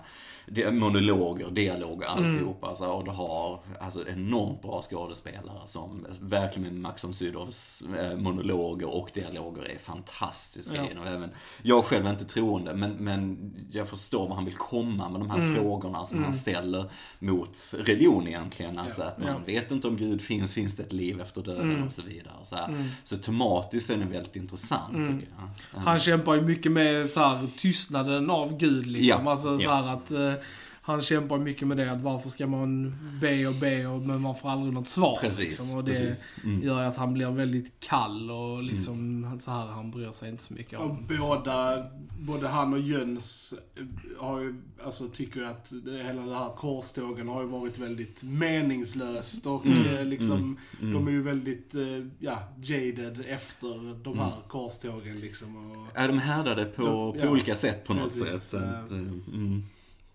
monologer, 0.72 1.50
dialoger, 1.50 2.06
alltihopa. 2.06 2.66
Alltså, 2.66 2.86
och 2.86 3.04
du 3.04 3.10
har 3.10 3.60
alltså, 3.80 4.08
enormt 4.08 4.62
bra 4.62 4.82
skådespelare 4.82 5.60
som 5.66 6.06
verkligen 6.20 6.72
med 6.72 6.80
Max 6.82 7.04
von 7.04 7.14
Sydows 7.14 7.84
eh, 7.98 8.16
monologer 8.16 8.88
och 8.94 9.10
dialoger 9.14 9.62
är 9.62 9.78
fantastiska. 9.78 10.76
Ja. 10.76 11.00
Och 11.00 11.06
även, 11.06 11.30
jag 11.62 11.84
själv 11.84 12.06
är 12.06 12.10
inte 12.10 12.24
troende, 12.24 12.74
men, 12.74 12.92
men 12.92 13.52
jag 13.72 13.88
förstår 13.88 14.26
vad 14.26 14.36
han 14.36 14.44
vill 14.44 14.54
komma 14.56 15.08
med 15.08 15.20
de 15.20 15.30
här 15.30 15.54
frågorna 15.54 16.04
som 16.06 16.24
han 16.24 16.32
ställer 16.32 16.84
mot 17.18 17.74
religion 17.78 18.28
egentligen. 18.28 18.78
Alltså 18.78 19.02
att 19.02 19.18
man 19.18 19.28
Ja. 19.28 19.34
vet 19.46 19.70
inte 19.70 19.88
om 19.88 19.96
Gud 19.96 20.22
finns, 20.22 20.54
finns 20.54 20.76
det 20.76 20.82
ett 20.82 20.92
liv 20.92 21.20
efter 21.20 21.42
döden 21.42 21.82
och 21.82 21.92
så 21.92 22.02
vidare. 22.02 22.34
Så, 22.42 22.56
här. 22.56 22.84
så 23.04 23.16
tematiskt 23.18 23.90
är 23.90 23.96
den 23.96 24.10
väldigt 24.10 24.36
intressant 24.36 24.92
tycker 24.92 25.28
jag. 25.38 25.48
Ja. 25.74 25.78
Han 25.80 25.98
kämpar 26.00 26.34
ju 26.34 26.40
mycket 26.42 26.72
med 26.72 27.10
så 27.10 27.20
här, 27.20 27.46
tystnaden 27.58 28.30
av 28.30 28.56
Gud 28.56 28.86
liksom. 28.86 29.24
Ja, 29.24 29.30
Alltså 29.30 29.58
så 29.58 29.64
ja. 29.64 29.74
här 29.74 29.92
att 29.92 30.10
eh, 30.10 30.41
han 30.84 31.02
kämpar 31.02 31.38
mycket 31.38 31.68
med 31.68 31.76
det 31.76 31.92
att 31.92 32.02
varför 32.02 32.30
ska 32.30 32.46
man 32.46 32.94
be 33.20 33.46
och 33.46 33.54
be 33.54 33.86
och, 33.86 34.02
men 34.02 34.20
man 34.20 34.36
får 34.36 34.48
aldrig 34.48 34.74
något 34.74 34.88
svar. 34.88 35.18
Precis, 35.20 35.40
liksom. 35.40 35.78
Och 35.78 35.84
det 35.84 35.90
precis. 35.90 36.24
Mm. 36.44 36.62
gör 36.62 36.80
ju 36.82 36.86
att 36.86 36.96
han 36.96 37.12
blir 37.14 37.30
väldigt 37.30 37.80
kall 37.80 38.30
och 38.30 38.62
liksom 38.62 39.26
så 39.42 39.50
här, 39.50 39.66
han 39.66 39.90
bryr 39.90 40.12
sig 40.12 40.28
inte 40.28 40.42
så 40.42 40.54
mycket 40.54 40.78
Och 40.78 40.90
om. 40.90 41.06
båda, 41.18 41.86
både 42.18 42.48
han 42.48 42.72
och 42.72 42.80
Jöns 42.80 43.54
eh, 43.76 43.84
har 44.18 44.40
ju, 44.40 44.54
alltså 44.84 45.08
tycker 45.08 45.42
att 45.42 45.72
det, 45.84 46.02
hela 46.02 46.22
det 46.22 46.34
här 46.34 46.56
korstågen 46.56 47.28
har 47.28 47.42
ju 47.42 47.48
varit 47.48 47.78
väldigt 47.78 48.22
meningslöst 48.22 49.46
och 49.46 49.66
eh, 49.66 50.04
liksom, 50.04 50.58
de 50.80 51.06
är 51.08 51.12
ju 51.12 51.22
väldigt, 51.22 51.74
eh, 51.74 52.06
ja, 52.18 52.38
jaded 52.62 53.24
efter 53.28 53.94
de 54.04 54.18
här 54.18 54.32
korstågen 54.48 55.20
liksom. 55.20 55.70
Och, 55.70 55.86
Är 55.94 56.08
de 56.08 56.18
härdade 56.18 56.64
på, 56.64 56.82
De- 56.82 57.20
på 57.20 57.26
ja, 57.26 57.30
olika 57.30 57.54
sätt 57.54 57.84
på 57.84 57.94
något 57.94 58.02
precis, 58.02 58.22
sätt. 58.22 58.42
Så 58.42 58.56
ja. 58.56 58.62
att, 58.62 58.90
mm, 58.90 59.64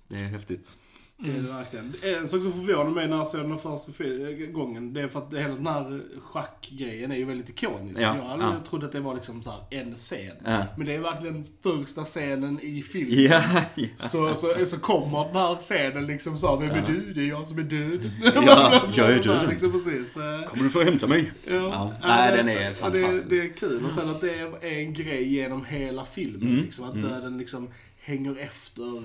det 0.07 0.15
är 0.15 0.27
häftigt. 0.27 0.77
Det 1.19 1.29
är 1.29 1.33
det 1.33 1.39
verkligen. 1.53 1.93
En 2.03 2.27
sak 2.27 2.41
som 2.41 2.51
förvånar 2.51 2.91
mig 2.91 3.07
när 3.07 3.17
jag 3.17 3.27
såg 3.27 3.41
den 3.49 3.57
första 3.57 4.03
gången, 4.51 4.93
det 4.93 5.01
är 5.01 5.07
för 5.07 5.19
att 5.19 5.33
hela 5.33 5.53
den 5.55 5.67
här 5.67 6.01
schackgrejen 6.21 7.11
är 7.11 7.15
ju 7.15 7.25
väldigt 7.25 7.49
ikonisk. 7.49 8.01
Ja, 8.01 8.15
jag 8.17 8.25
aldrig 8.25 8.49
ja. 8.51 8.63
trodde 8.69 8.85
att 8.85 8.91
det 8.91 8.99
var 8.99 9.15
liksom 9.15 9.43
så 9.43 9.53
en 9.69 9.95
scen. 9.95 10.35
Ja. 10.45 10.63
Men 10.77 10.85
det 10.85 10.95
är 10.95 10.99
verkligen 10.99 11.45
första 11.63 12.03
scenen 12.05 12.59
i 12.61 12.81
filmen. 12.81 13.23
Ja, 13.23 13.43
ja. 13.75 13.87
Så, 13.97 14.35
så, 14.35 14.65
så 14.65 14.79
kommer 14.79 15.25
den 15.25 15.35
här 15.35 15.55
scenen 15.55 16.07
liksom 16.07 16.37
så 16.37 16.47
här, 16.59 16.67
vem 16.67 16.83
är 16.83 16.87
du? 16.87 17.13
Det 17.13 17.21
är 17.21 17.27
jag 17.27 17.47
som 17.47 17.59
är 17.59 17.63
död. 17.63 18.11
Ja, 18.35 18.83
jag 18.95 19.11
är 19.11 19.23
döden. 19.23 19.49
Liksom 19.49 19.71
precis. 19.71 20.17
eh, 20.17 20.49
Kommer 20.49 20.63
du 20.63 20.69
få 20.69 20.83
hämta 20.83 21.07
mig? 21.07 21.31
Ja. 21.47 21.93
Nej, 22.03 22.37
den 22.37 22.49
är 22.49 22.71
fantastisk. 22.73 23.29
Det, 23.29 23.35
det 23.41 23.41
är 23.47 23.53
kul. 23.57 23.85
Och 23.85 23.91
sen 23.91 24.09
att 24.09 24.21
det 24.21 24.39
är 24.39 24.65
en 24.65 24.93
grej 24.93 25.33
genom 25.33 25.65
hela 25.65 26.05
filmen. 26.05 26.49
Mm. 26.49 26.61
Liksom, 26.63 26.85
att 26.85 26.95
Mm. 26.95 27.09
döden 27.09 27.37
liksom 27.37 27.69
hänger 27.99 28.37
efter 28.39 29.03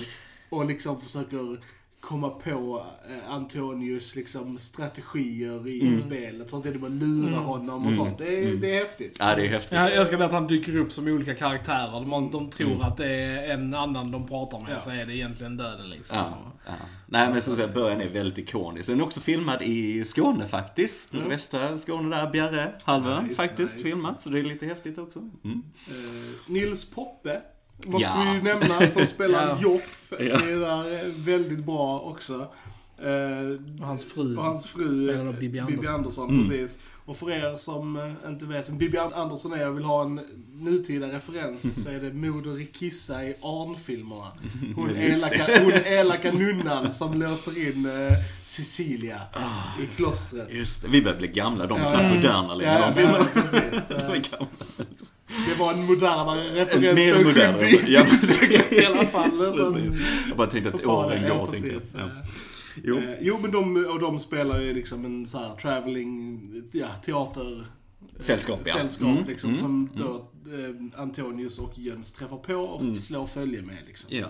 och 0.53 0.67
liksom 0.67 1.01
försöker 1.01 1.61
komma 2.01 2.29
på 2.29 2.87
eh, 3.11 3.33
Antonius 3.33 4.17
liksom 4.17 4.59
strategier 4.59 5.69
i 5.69 5.81
Mm. 5.83 6.01
spelet. 6.01 6.51
Sånt 6.51 6.65
där, 6.65 6.73
det 6.73 6.79
bara 6.79 6.89
lura 6.91 7.29
Mm. 7.29 7.43
honom 7.45 7.75
och 7.87 7.93
Mm. 7.93 7.95
sånt. 7.95 8.19
Det 8.19 8.39
är, 8.39 8.43
Mm. 8.47 8.61
det 8.61 8.77
är 8.77 8.85
häftigt. 8.85 9.17
Ja, 9.19 9.35
det 9.37 9.43
är 9.43 9.49
häftigt. 9.49 9.73
Jag 9.73 9.93
älskar 9.93 10.19
det 10.19 10.25
att 10.25 10.33
han 10.33 10.47
dyker 10.47 10.77
upp 10.77 10.93
som 10.93 11.09
olika 11.09 11.35
karaktärer. 11.35 11.93
De, 12.11 12.31
de 12.33 12.51
tror 12.51 12.71
Mm. 12.71 12.83
att 12.83 12.97
det 12.97 13.07
är 13.15 13.55
en 13.55 13.75
annan 13.75 14.11
de 14.11 14.27
pratar 14.29 14.59
med, 14.63 14.73
Ja. 14.73 14.79
så 14.79 14.91
är 14.91 15.07
det 15.07 15.17
egentligen 15.17 15.57
döden 15.57 15.91
liksom. 15.91 16.17
Ja, 16.19 16.53
ja. 16.67 16.73
Nej 17.07 17.31
men 17.33 17.41
som 17.41 17.57
sagt, 17.57 17.75
början 17.75 18.01
är 18.01 18.09
väldigt 18.09 18.39
ikonisk. 18.39 18.89
Den 18.89 19.01
är 19.01 19.05
också 19.05 19.21
filmad 19.21 19.63
i 19.63 20.05
Skåne 20.05 20.47
faktiskt. 20.49 21.15
Mm. 21.15 21.29
Västra 21.29 21.79
Skåne 21.79 22.17
där, 22.17 22.31
Bjärre, 22.31 22.73
halvön 22.85 23.25
Nice, 23.25 23.35
faktiskt 23.43 23.77
nice. 23.77 23.89
filmat. 23.89 24.23
Så 24.23 24.31
det 24.31 24.39
är 24.39 24.43
lite 24.45 24.67
häftigt 24.67 24.99
också. 24.99 25.19
Mm. 25.19 25.63
Eh, 25.91 25.97
Nils 26.53 26.91
Poppe 26.91 27.41
måste 27.87 28.09
Ja. 28.09 28.25
vi 28.27 28.35
ju 28.37 28.43
nämna, 28.43 28.87
som 28.91 29.07
spelar 29.07 29.49
Ja. 29.49 29.59
Joff. 29.63 30.13
Ja. 30.19 30.25
Är 30.25 30.57
där 30.61 31.13
väldigt 31.25 31.65
bra 31.65 32.01
också. 32.01 32.47
Eh, 32.99 33.81
Och 33.81 33.87
hans 33.87 34.05
fru. 34.05 34.37
och 34.37 34.45
hans 34.45 34.67
fru 34.67 34.95
spelar 35.09 35.25
då 35.25 35.31
eh, 35.31 35.37
Bibi 35.39 35.49
Bibi 35.49 35.61
Andersson. 35.61 35.95
Andersson. 35.95 36.31
Mm. 36.31 36.49
precis. 36.49 36.79
Och 37.05 37.17
för 37.17 37.31
er 37.31 37.57
som 37.57 37.97
eh, 37.97 38.31
inte 38.31 38.45
vet 38.45 38.69
vem 38.69 38.79
Bibi 38.79 38.99
Andersson 38.99 39.53
är 39.53 39.69
och 39.69 39.77
vill 39.77 39.85
ha 39.85 40.03
en 40.03 40.21
nutida 40.55 41.07
referens 41.07 41.85
så 41.85 41.91
är 41.91 42.01
det 42.01 42.13
Moder 42.13 42.61
i 42.61 42.67
Kissa 42.67 43.25
i 43.25 43.35
Arn-filmerna. 43.43 44.33
Hon, 44.77 44.91
elaka, 44.97 45.61
hon 45.63 45.73
elaka 45.73 46.33
nunnan 46.33 46.93
som 46.93 47.19
löser 47.21 47.69
in 47.69 47.87
eh, 47.87 48.13
Cecilia 48.45 49.21
Ah. 49.33 49.81
i 49.83 49.97
klostret. 49.97 50.49
Just 50.51 50.83
det, 50.83 50.89
vi 50.89 51.03
börjar 51.03 51.19
bli 51.19 51.29
gamla. 51.29 51.67
De 51.67 51.81
är 51.81 51.85
Ja. 51.85 51.91
knappt 51.99 52.15
moderna 52.17 52.55
längre. 52.55 52.73
Ja, 52.73 52.79
de 52.79 52.87
ja, 52.87 52.93
filmerna. 52.95 53.25
precis. 53.35 53.89
De 53.89 53.95
är 53.95 54.23
gamla. 54.31 54.47
Det 55.49 55.55
var 55.59 55.73
en 55.73 55.87
modernare 55.87 56.49
En 56.49 56.55
referens 56.55 56.95
mer 56.97 57.15
än 57.15 57.25
modern. 57.25 57.85
Ja, 57.87 58.05
precis. 58.11 58.73
i 58.73 58.85
alla 58.87 59.05
fall. 59.07 59.31
Så 59.31 59.67
att- 59.69 59.75
Precis. 59.75 60.01
Jag 60.29 60.37
bara 60.37 60.47
tänkte 60.47 60.71
att 60.71 60.87
åren 60.87 61.29
går. 61.29 61.47
precis. 61.47 61.95
Ja. 61.99 62.01
Eh, 62.01 62.07
Jo. 62.85 62.99
eh, 62.99 63.05
jo, 63.21 63.39
men 63.43 63.51
de, 63.51 63.87
och 63.87 63.99
de 64.01 64.19
spelar 64.19 64.61
ju 64.61 64.75
liksom 64.75 65.05
en 65.05 65.27
så 65.27 65.39
här 65.39 65.57
traveling, 65.57 66.41
ja, 66.73 66.89
teater... 67.05 67.67
Sällskap, 68.19 68.61
ja. 68.65 68.75
Sällskap, 68.75 69.09
Mm, 69.09 69.25
liksom, 69.27 69.51
mm, 69.51 69.61
som 69.61 69.91
då 69.97 70.15
eh, 70.53 71.01
Antonius 71.03 71.59
och 71.59 71.79
Jöns 71.79 72.13
träffar 72.13 72.37
på 72.37 72.55
och 72.55 72.81
Mm. 72.81 72.97
slår 72.97 73.27
följe 73.27 73.63
med 73.63 73.77
liksom. 73.87 74.11
Ja. 74.17 74.29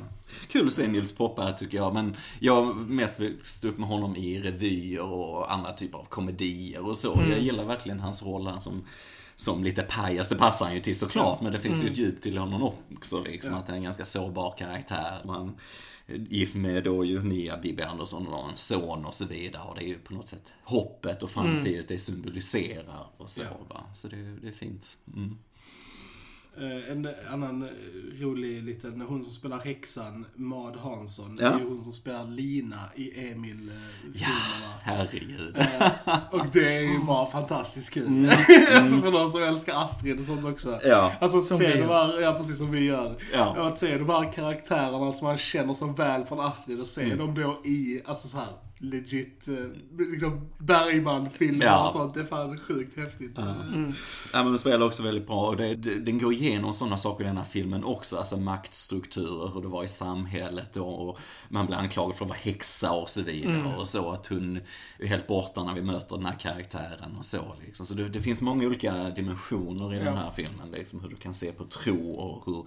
Kul 0.49 0.67
att 0.67 0.73
se 0.73 0.89
Nils 0.89 1.17
Poppe 1.17 1.43
här 1.43 1.53
tycker 1.53 1.77
jag, 1.79 1.95
men 1.95 2.17
jag 2.41 2.65
har 2.65 2.75
mest 2.75 3.21
växt 3.21 3.65
upp 3.65 3.79
med 3.79 3.89
honom 3.89 4.17
i 4.17 4.41
revyer 4.41 5.03
och 5.03 5.53
andra 5.53 5.73
typer 5.73 5.99
av 5.99 6.05
komedier 6.05 6.87
och 6.87 6.99
så. 6.99 7.15
Mm. 7.15 7.31
Jag 7.31 7.41
gillar 7.41 7.65
verkligen 7.65 8.01
hans 8.01 8.23
roll 8.23 8.47
här 8.47 8.59
som 8.59 8.85
som 9.43 9.65
lite 9.65 9.83
pajas, 9.83 10.29
det 10.29 10.37
passar 10.37 10.67
han 10.67 10.75
ju 10.75 10.81
till 10.81 10.99
såklart, 10.99 11.41
men 11.41 11.53
det 11.53 11.61
finns 11.61 11.85
ju 11.85 11.89
ett 11.89 11.99
djup 11.99 12.21
till 12.21 12.39
honom 12.39 12.63
också 12.97 13.23
liksom, 13.23 13.53
Ja. 13.55 13.59
att 13.61 13.67
han 13.67 13.75
är 13.75 13.79
en 13.79 13.85
ganska 13.85 14.05
sårbar 14.05 14.55
karaktär. 14.59 15.21
Man 15.25 15.57
gift 16.07 16.55
med 16.55 16.85
då 16.85 17.05
ju 17.05 17.21
Mia 17.23 17.57
Bibi 17.57 17.83
Andersson 17.83 18.27
och 18.27 18.51
en 18.51 18.57
son 18.57 19.05
och 19.07 19.15
så 19.15 19.25
vidare 19.27 19.63
och 19.63 19.75
det 19.79 19.85
är 19.85 19.89
ju 19.89 19.99
på 19.99 20.15
något 20.15 20.27
sätt 20.29 20.53
hoppet 20.65 21.23
och 21.23 21.31
framtiden 21.31 21.85
det 21.89 21.99
symboliserar 21.99 23.07
och 23.17 23.31
så 23.31 23.43
Ja. 23.43 23.75
va. 23.75 23.85
Så 23.95 24.09
det, 24.09 24.17
det 24.43 24.49
är 24.49 24.53
fint. 24.53 24.99
Mm. 25.17 25.39
Eh, 26.61 26.91
en 26.93 27.09
annan 27.33 27.63
eh, 27.63 27.69
rolig 28.21 28.63
liten, 28.63 29.01
hon 29.01 29.23
som 29.23 29.33
spelar 29.33 29.59
häxan, 29.61 30.27
Mad 30.35 30.77
Hansson, 30.77 31.37
Ja. 31.41 31.47
är 31.47 31.59
ju 31.59 31.69
hon 31.69 31.83
som 31.83 31.93
spelar 31.93 32.27
Lina 32.27 32.81
i 32.95 33.31
Emil-filmerna. 33.31 34.73
Herregud. 34.83 35.57
Eh, 35.57 36.19
och 36.31 36.47
det 36.53 36.77
är 36.77 36.81
ju 36.81 36.99
bara 36.99 37.27
fantastiskt 37.27 37.95
kul. 37.95 38.07
Mm. 38.07 38.25
alltså 38.75 38.97
för 39.01 39.11
någon 39.11 39.33
som 39.33 39.43
älskar 39.43 39.85
Astrid 39.85 40.21
och 40.21 40.27
sånt 40.27 40.45
också. 40.45 40.79
Ja. 40.85 41.13
Alltså 41.21 41.39
att 41.39 41.45
Som 41.45 41.59
se 41.59 41.75
de 41.77 41.89
här, 41.89 42.21
ja 42.21 42.33
precis 42.35 42.59
som 42.59 42.71
vi 42.71 42.81
gör. 42.85 43.17
Ja. 43.33 43.61
Och 43.61 43.67
att 43.69 43.79
se 43.79 43.99
de 43.99 44.09
här 44.11 44.33
karaktärerna 44.33 45.13
som 45.13 45.27
man 45.27 45.37
känner 45.37 45.75
så 45.75 45.87
väl 45.87 46.25
från 46.25 46.41
Astrid 46.41 46.81
och 46.81 46.87
se 46.87 47.03
Mm. 47.03 47.19
dem 47.19 47.35
då 47.35 47.61
i, 47.71 48.03
alltså 48.07 48.29
så 48.29 48.37
här 48.39 48.49
legit, 48.83 49.49
eh, 49.49 49.55
liksom 50.13 50.49
Bergman-filmer 50.59 51.65
Ja. 51.67 51.85
och 51.87 51.93
sånt. 51.93 52.15
Det 52.15 52.21
är 52.21 52.25
fan 52.25 52.59
sjukt 52.59 52.97
häftigt. 52.97 53.33
Ja. 53.37 53.43
Mm. 53.43 53.93
Ja, 54.33 54.43
men 54.43 54.47
den 54.47 54.59
spelar 54.59 54.87
också 54.87 55.03
väldigt 55.03 55.27
bra 55.27 55.47
och 55.49 55.57
det, 55.57 55.75
det, 55.75 55.95
den 56.01 56.19
går 56.19 56.33
igenom 56.33 56.75
sådana 56.75 56.99
saker 56.99 57.25
i 57.25 57.27
den 57.27 57.37
här 57.37 57.45
filmen 57.45 57.85
också. 57.85 58.17
Alltså 58.17 58.37
maktstrukturer, 58.37 59.55
hur 59.55 59.63
det 59.63 59.69
var 59.69 59.85
i 59.85 59.89
samhället 59.89 60.71
då, 60.75 60.87
och 60.89 61.19
man 61.49 61.67
blir 61.67 61.77
anklagad 61.77 62.17
för 62.17 62.25
att 62.25 62.29
vara 62.29 62.39
häxa 62.43 62.93
och 62.93 63.09
så 63.09 63.23
vidare. 63.23 63.55
Mm. 63.55 63.75
Och 63.75 63.89
så 63.89 64.11
att 64.11 64.27
hon 64.27 64.61
är 64.99 65.07
helt 65.07 65.27
borta 65.27 65.65
när 65.65 65.75
vi 65.75 65.83
möter 65.83 66.17
den 66.17 66.27
här 66.27 66.39
karaktären 66.39 67.17
och 67.19 67.25
så 67.25 67.57
liksom. 67.67 67.87
Så 67.87 67.95
det, 67.95 68.09
det 68.09 68.23
finns 68.23 68.43
många 68.43 68.67
olika 68.67 69.11
dimensioner 69.11 69.95
i 69.95 69.99
den 69.99 70.07
Ja. 70.07 70.15
här 70.15 70.31
filmen. 70.31 70.71
Liksom 70.71 71.01
hur 71.01 71.09
du 71.09 71.17
kan 71.17 71.35
se 71.35 71.53
på 71.53 71.65
tro 71.65 72.13
och 72.13 72.43
hur 72.47 72.67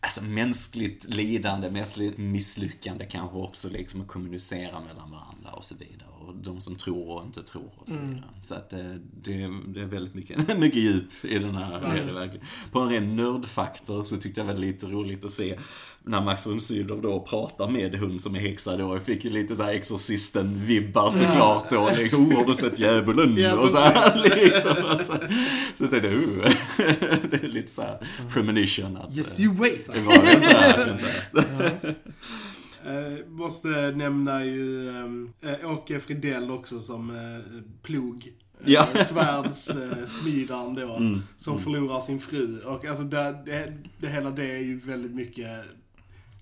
Alltså 0.00 0.24
mänskligt 0.24 1.04
lidande, 1.14 1.70
mänskligt 1.70 2.18
misslyckande 2.18 3.04
kanske 3.06 3.36
också 3.36 3.68
liksom 3.68 4.00
att 4.00 4.08
kommunicera 4.08 4.80
mellan 4.80 5.10
varandra 5.10 5.50
och 5.52 5.64
så 5.64 5.74
vidare. 5.74 6.08
Och 6.26 6.36
de 6.36 6.60
som 6.60 6.76
tror 6.76 7.08
och 7.08 7.24
inte 7.26 7.42
tror 7.42 7.70
och 7.76 7.88
så 7.88 7.94
Mm. 7.94 8.08
vidare. 8.08 8.30
Så 8.42 8.54
att 8.54 8.72
eh, 8.72 8.78
det, 9.22 9.32
det 9.66 9.80
är 9.80 9.84
väldigt 9.86 10.14
mycket, 10.14 10.58
mycket 10.58 10.82
djup 10.82 11.24
i 11.24 11.38
den 11.38 11.54
här. 11.54 11.80
Verkligen. 11.80 12.46
På 12.72 12.80
en 12.80 12.88
ren 12.88 13.16
nördfaktor 13.16 14.04
så 14.04 14.16
tyckte 14.16 14.40
jag 14.40 14.48
det 14.48 14.52
var 14.52 14.60
lite 14.60 14.86
roligt 14.86 15.24
att 15.24 15.30
se 15.30 15.58
när 16.06 16.20
Max 16.20 16.46
von 16.46 16.60
Sydow 16.60 17.02
då 17.02 17.20
pratar 17.20 17.68
med 17.68 17.94
hon 17.94 18.18
som 18.18 18.34
är 18.34 18.40
häxa 18.40 18.76
då. 18.76 19.00
Fick 19.00 19.24
ju 19.24 19.30
lite 19.30 19.56
så 19.56 19.62
här 19.62 19.74
Exorcisten-vibbar 19.74 21.10
såklart 21.10 21.70
då. 21.70 21.90
Liksom, 21.96 22.28
oh, 22.28 22.36
har 22.36 22.44
du 22.44 22.54
sett 22.54 22.78
djävulen? 22.78 23.36
Ja, 23.36 23.54
och 23.54 23.70
så 23.70 23.78
här, 23.78 24.22
liksom. 24.36 24.76
Och 24.84 25.00
så, 25.00 25.12
så 25.74 25.86
tänkte 25.86 26.08
jag, 26.08 26.18
oh. 26.18 26.52
det 27.30 27.44
är 27.44 27.48
lite 27.48 27.70
så 27.70 27.82
här 27.82 27.98
premonition 28.32 28.96
att 28.96 29.16
Yes 29.16 29.38
eh, 29.38 29.44
you 29.44 29.54
wait! 29.54 29.94
det 29.94 30.00
var 30.00 30.24
det 30.24 30.32
inte. 30.32 30.46
här, 30.46 30.90
inte. 31.32 31.94
Eh, 32.86 33.26
måste 33.26 33.68
nämna 33.90 34.44
ju 34.44 34.88
eh, 35.40 35.70
Åke 35.72 36.00
Fridell 36.00 36.50
också 36.50 36.78
som 36.78 37.10
eh, 37.10 37.62
plog. 37.82 38.32
Ja. 38.64 38.86
Svärdssmidaren 39.04 40.74
då. 40.74 40.96
Mm. 40.96 41.22
Som 41.36 41.58
förlorar 41.58 42.00
sin 42.00 42.20
fru. 42.20 42.60
Och 42.60 42.84
alltså 42.84 43.04
det, 43.04 43.42
det, 43.46 43.72
det 43.98 44.08
hela 44.08 44.30
det 44.30 44.50
är 44.50 44.58
ju 44.58 44.78
väldigt 44.78 45.14
mycket 45.14 45.50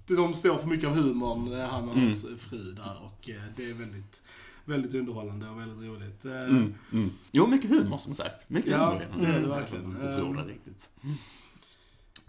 de 0.07 0.35
står 0.35 0.59
för 0.59 0.69
mycket 0.69 0.89
av 0.89 0.95
humorn, 0.95 1.53
eh, 1.61 1.67
han 1.69 1.89
och 1.89 1.95
Mm. 1.95 2.07
hans 2.07 2.27
fru 2.39 2.73
där. 2.73 2.97
Och 3.03 3.29
eh, 3.31 3.43
det 3.57 3.71
är 3.71 3.75
väldigt, 3.75 4.23
väldigt 4.65 4.95
underhållande 4.95 5.49
och 5.49 5.61
väldigt 5.61 5.89
roligt. 5.91 6.25
Eh, 6.25 6.33
Mm, 6.45 6.75
mm. 6.93 7.11
Jo, 7.33 7.47
mycket 7.47 7.71
humor 7.71 7.99
som 7.99 8.15
sagt. 8.15 8.51
Mycket 8.51 8.71
Ja, 8.73 8.87
humor 8.87 9.01
den 9.11 9.21
det 9.21 9.27
är 9.27 9.41
det 9.41 9.49
verkligen. 9.49 9.85
inte 9.87 10.13
tror 10.13 10.35
det 10.37 10.43
riktigt. 10.43 10.91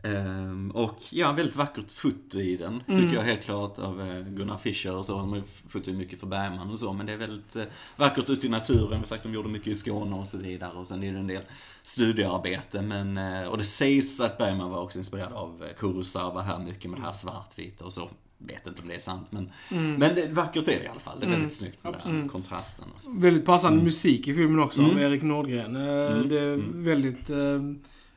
Ehm, 0.05 0.71
och 0.71 1.00
ja, 1.09 1.31
väldigt 1.31 1.55
vackert 1.55 1.91
foto 1.91 2.39
i 2.39 2.57
den. 2.57 2.83
Mm. 2.88 3.01
Tycker 3.01 3.15
jag 3.15 3.24
helt 3.24 3.43
klart 3.43 3.79
av 3.79 4.01
eh, 4.01 4.21
Gunnar 4.21 4.57
Fischer 4.57 4.95
och 4.95 5.05
så. 5.05 5.17
De 5.17 5.29
har 5.29 5.35
ju 5.38 5.43
fotat 5.67 5.93
mycket 5.95 6.19
för 6.19 6.27
Bergman 6.27 6.71
och 6.71 6.79
så. 6.79 6.93
Men 6.93 7.05
det 7.05 7.13
är 7.13 7.17
väldigt 7.17 7.55
eh, 7.55 7.63
vackert 7.95 8.29
ute 8.29 8.47
i 8.47 8.50
naturen. 8.50 9.00
Vi 9.01 9.07
sagt, 9.07 9.24
de 9.24 9.33
gjorde 9.33 9.50
mycket 9.50 9.67
i 9.67 9.75
Skåne 9.75 10.15
och 10.15 10.27
så 10.27 10.38
vidare. 10.38 10.71
Och 10.77 10.88
sen 10.88 11.03
är 11.03 11.13
det 11.13 11.19
en 11.19 11.27
del 11.27 11.41
studiearbete. 11.83 12.81
Men, 12.81 13.17
eh, 13.17 13.47
och 13.47 13.57
det 13.57 13.63
sägs 13.63 14.21
att 14.21 14.38
Bergman 14.38 14.69
var 14.71 14.81
också 14.81 14.97
inspirerad 15.00 15.33
av 15.33 15.63
Kurosawa 15.77 16.41
här 16.41 16.59
mycket 16.59 16.91
med 16.91 17.00
det 17.00 17.03
här 17.05 17.13
svartvita 17.13 17.85
och 17.85 17.93
så. 17.93 18.09
Vet 18.38 18.67
inte 18.67 18.81
om 18.81 18.88
det 18.88 18.95
är 18.95 19.00
sant 19.00 19.27
men, 19.29 19.51
Mm. 19.71 19.93
men 19.95 20.15
det, 20.15 20.27
vackert 20.27 20.67
är 20.67 20.79
det 20.79 20.83
i 20.83 20.88
alla 20.88 21.00
fall. 21.00 21.19
Det 21.19 21.24
är 21.24 21.27
Mm. 21.27 21.39
väldigt 21.39 21.57
snyggt 21.57 21.83
med 21.83 21.93
den 21.93 22.00
Absolut. 22.01 22.31
kontrasten 22.31 22.88
och 22.95 23.01
så. 23.01 23.12
Väldigt 23.13 23.45
passande 23.45 23.74
Mm. 23.74 23.85
musik 23.85 24.27
i 24.27 24.33
filmen 24.33 24.59
också 24.59 24.81
av 24.81 24.89
Mm. 24.91 25.03
Erik 25.03 25.21
Nordgren. 25.21 25.75
Mm. 25.75 26.29
Det 26.29 26.39
är 26.39 26.53
Mm. 26.53 26.83
väldigt, 26.83 27.29
eh, 27.29 27.38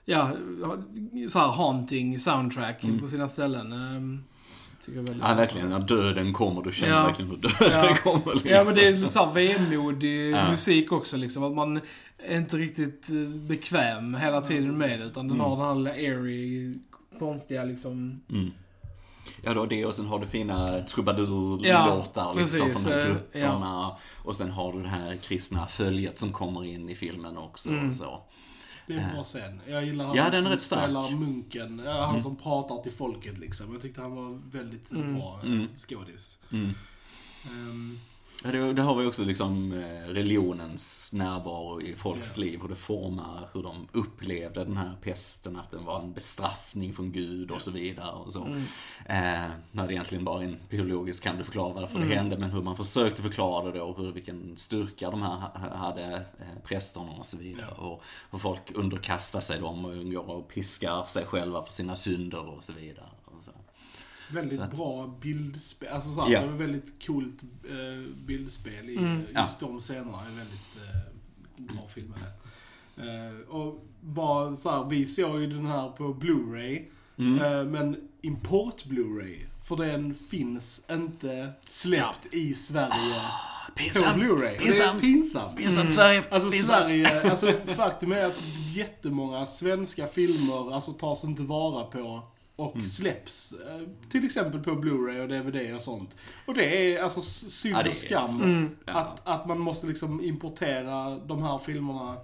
ja, 0.09 0.31
så 1.29 1.38
här 1.38 1.49
haunting 1.49 2.19
soundtrack 2.19 2.85
Mm. 2.85 3.00
på 3.00 3.09
sina 3.09 3.29
ställen. 3.29 3.73
Eh, 3.73 4.25
Tycker 4.85 4.99
jag 4.99 5.07
väldigt 5.07 5.29
Ja, 5.29 5.35
verkligen. 5.35 5.69
När 5.69 5.81
döden 5.81 6.33
kommer, 6.33 6.62
du 6.62 6.73
känner 6.73 6.93
Ja. 6.95 7.07
verkligen 7.07 7.31
hur 7.31 7.37
döden 7.37 7.85
Ja. 7.88 7.95
kommer. 8.03 8.33
Liksom. 8.35 8.50
Ja 8.50 8.62
men 8.67 8.75
det 8.75 8.87
är 8.87 8.93
lite 8.93 9.12
såhär 9.12 9.33
vemodig 9.33 10.31
Ja. 10.33 10.50
musik 10.50 10.93
också 10.93 11.17
liksom. 11.17 11.45
Att 11.45 11.53
man 11.55 11.81
är 12.19 12.37
inte 12.37 12.57
riktigt 12.57 13.09
eh, 13.11 13.17
bekväm 13.29 14.15
hela 14.15 14.41
tiden 14.41 14.79
med 14.79 15.00
det. 15.00 15.05
Utan 15.05 15.29
den 15.29 15.37
Mm. 15.41 15.50
har 15.50 15.57
den 15.57 15.67
här 15.67 15.75
lilla 15.75 15.91
airy, 15.91 16.75
konstiga 17.19 17.65
liksom. 17.65 18.21
Mm. 18.31 18.50
Ja, 19.43 19.55
då 19.55 19.67
det 19.67 19.87
och 19.87 19.95
sen 19.95 20.07
har 20.07 20.19
du 20.19 20.27
fina 20.27 20.81
trubadur-låtar 20.81 22.23
Ja, 22.23 22.33
liksom 22.33 22.67
precis, 22.69 22.85
från 22.85 22.93
de 22.93 23.00
här 23.00 23.09
eh, 23.09 23.15
grupperna. 23.15 23.91
Och 24.25 24.37
sen 24.37 24.50
har 24.50 24.73
du 24.73 24.83
det 24.83 24.88
här 24.88 25.17
kristna 25.17 25.67
följet 25.67 26.19
som 26.19 26.33
kommer 26.33 26.65
in 26.65 26.88
i 26.88 26.95
filmen 26.95 27.37
också. 27.38 27.69
Mm. 27.69 27.88
Och 27.88 27.95
så. 27.95 28.23
Det 28.88 28.95
är 28.95 28.99
en 29.09 29.12
bra 29.14 29.25
scen. 29.25 29.61
Jag 29.68 29.85
gillar 29.85 30.04
han 30.04 30.16
Ja, 30.16 30.30
den 30.30 30.42
som 30.42 30.52
rätt 30.52 30.62
stark. 30.62 30.83
spelar 30.85 31.11
munken. 31.11 31.78
Han 31.87 32.09
Mm. 32.11 32.21
som 32.21 32.37
pratar 32.37 32.83
till 32.83 32.92
folket 32.92 33.38
liksom. 33.38 33.73
Jag 33.73 33.83
tyckte 33.83 34.00
han 34.00 34.14
var 34.14 34.40
väldigt 34.50 34.90
Mm. 34.92 35.14
bra 35.14 35.40
eh, 35.45 35.50
Mm. 35.52 35.66
skådis. 35.76 36.38
Mm. 36.52 37.99
Ja, 38.45 38.50
det, 38.50 38.73
det 38.73 38.83
har 38.83 38.95
vi 38.95 39.07
också 39.07 39.25
liksom 39.25 39.73
eh, 39.73 40.09
religionens 40.09 41.12
närvaro 41.12 41.80
i 41.83 41.95
folks 41.95 42.37
Ja. 42.38 42.45
liv. 42.45 42.59
Hur 42.62 42.68
det 42.68 42.75
formar 42.76 43.49
hur 43.52 43.62
de 43.62 43.88
upplevde 43.92 44.64
den 44.64 44.76
här 44.76 44.97
pesten. 45.02 45.57
Att 45.57 45.71
den 45.71 45.85
var 45.85 46.00
en 46.02 46.12
bestraffning 46.12 46.95
från 46.95 47.12
Gud 47.12 47.50
och 47.50 47.62
så 47.62 47.71
vidare. 47.71 48.11
Och 48.12 48.33
så. 48.33 48.45
Mm. 48.45 48.62
Eh, 49.07 49.50
när 49.73 49.87
det 49.87 49.92
egentligen 49.95 50.25
bara 50.25 50.42
är 50.42 50.47
en 50.47 50.57
biologisk 50.71 51.23
kan 51.25 51.37
du 51.38 51.45
förklara 51.45 51.73
varför 51.73 51.97
Mm. 51.97 52.09
det 52.09 52.14
hände, 52.14 52.38
men 52.38 52.50
hur 52.50 52.62
man 52.62 52.76
försökte 52.76 53.23
förklara 53.23 53.71
det 53.73 53.78
då, 53.78 53.92
hur, 53.99 54.12
vilken 54.12 54.57
styrka 54.57 55.11
de 55.11 55.23
här 55.23 55.37
ha- 55.37 55.76
hade, 55.76 56.14
eh, 56.14 56.62
prästerna 56.64 57.12
och 57.18 57.26
så 57.26 57.37
vidare. 57.38 57.75
Ja. 57.78 57.83
Och 57.85 58.02
hur 58.30 58.38
folk 58.38 58.61
underkastar 58.75 59.40
sig 59.40 59.61
dem 59.61 59.85
och 59.85 60.11
går 60.11 60.35
och 60.35 60.49
piskar 60.49 61.04
sig 61.04 61.25
själva 61.26 61.62
för 61.62 61.73
sina 61.73 61.97
synder 61.97 62.47
och 62.57 62.64
så 62.64 62.73
vidare. 62.73 63.07
Väldigt 64.31 64.59
Så 64.59 64.67
bra 64.77 65.19
bildspel. 65.21 65.89
Alltså 65.89 66.15
såhär, 66.15 66.31
Ja. 66.33 66.41
det 66.41 66.47
var 66.47 66.55
väldigt 66.57 67.07
coolt 67.07 67.43
eh, 67.65 68.13
bildspel 68.27 68.91
i 68.91 68.97
Mm. 68.97 69.23
just 69.37 69.61
de 69.61 69.81
scenerna. 69.81 70.21
är 70.21 70.37
väldigt 70.37 70.77
eh, 70.77 71.75
bra 71.75 71.89
filmade. 71.89 72.23
Eh, 72.97 73.49
och 73.55 73.85
bara 74.01 74.57
såhär, 74.57 74.85
vi 74.91 75.07
såg 75.07 75.41
ju 75.41 75.47
den 75.47 75.67
här 75.67 75.89
på 75.89 76.15
Blu-ray. 76.15 76.85
Mm. 77.19 77.43
Eh, 77.43 77.65
men 77.65 77.97
import 78.23 78.85
Blu-ray. 78.85 79.39
För 79.69 79.77
den 79.77 80.15
finns 80.31 80.87
inte 80.91 81.53
släppt 81.65 82.27
i 82.35 82.55
Sverige 82.55 83.21
på 83.67 83.73
Pinsamt. 83.75 84.23
Blu-ray. 84.23 84.41
Det 84.41 84.55
är 84.57 84.59
Pinsamt. 84.59 85.01
pinsamt. 85.01 85.57
Pinsamt 85.59 85.95
Sverige. 85.95 86.25
Alltså 86.31 86.51
Pinsamt. 86.51 86.89
Sverige, 86.89 87.31
alltså 87.31 87.53
faktum 87.67 88.13
är 88.13 88.25
att 88.25 88.43
jättemånga 88.75 89.47
svenska 89.47 90.07
filmer 90.07 90.75
alltså 90.75 90.93
tas 90.93 91.25
inte 91.25 91.43
vara 91.43 91.85
på 91.85 92.23
och 92.59 92.75
Mm. 92.75 92.87
släpps 92.87 93.53
eh, 93.53 93.81
till 94.11 94.25
exempel 94.25 94.61
på 94.61 94.71
Blu-ray 94.71 95.21
och 95.23 95.29
DVD 95.29 95.75
och 95.75 95.83
sånt. 95.83 96.17
Och 96.47 96.55
det 96.55 96.95
är 96.95 97.03
alltså 97.03 97.21
synd 97.21 97.77
och 97.88 97.95
skam 97.95 98.43
Mm. 98.43 98.77
att, 98.87 99.27
att 99.29 99.47
man 99.47 99.59
måste 99.59 99.87
liksom 99.87 100.21
importera 100.25 101.19
de 101.19 101.43
här 101.43 101.59
filmerna 101.59 102.17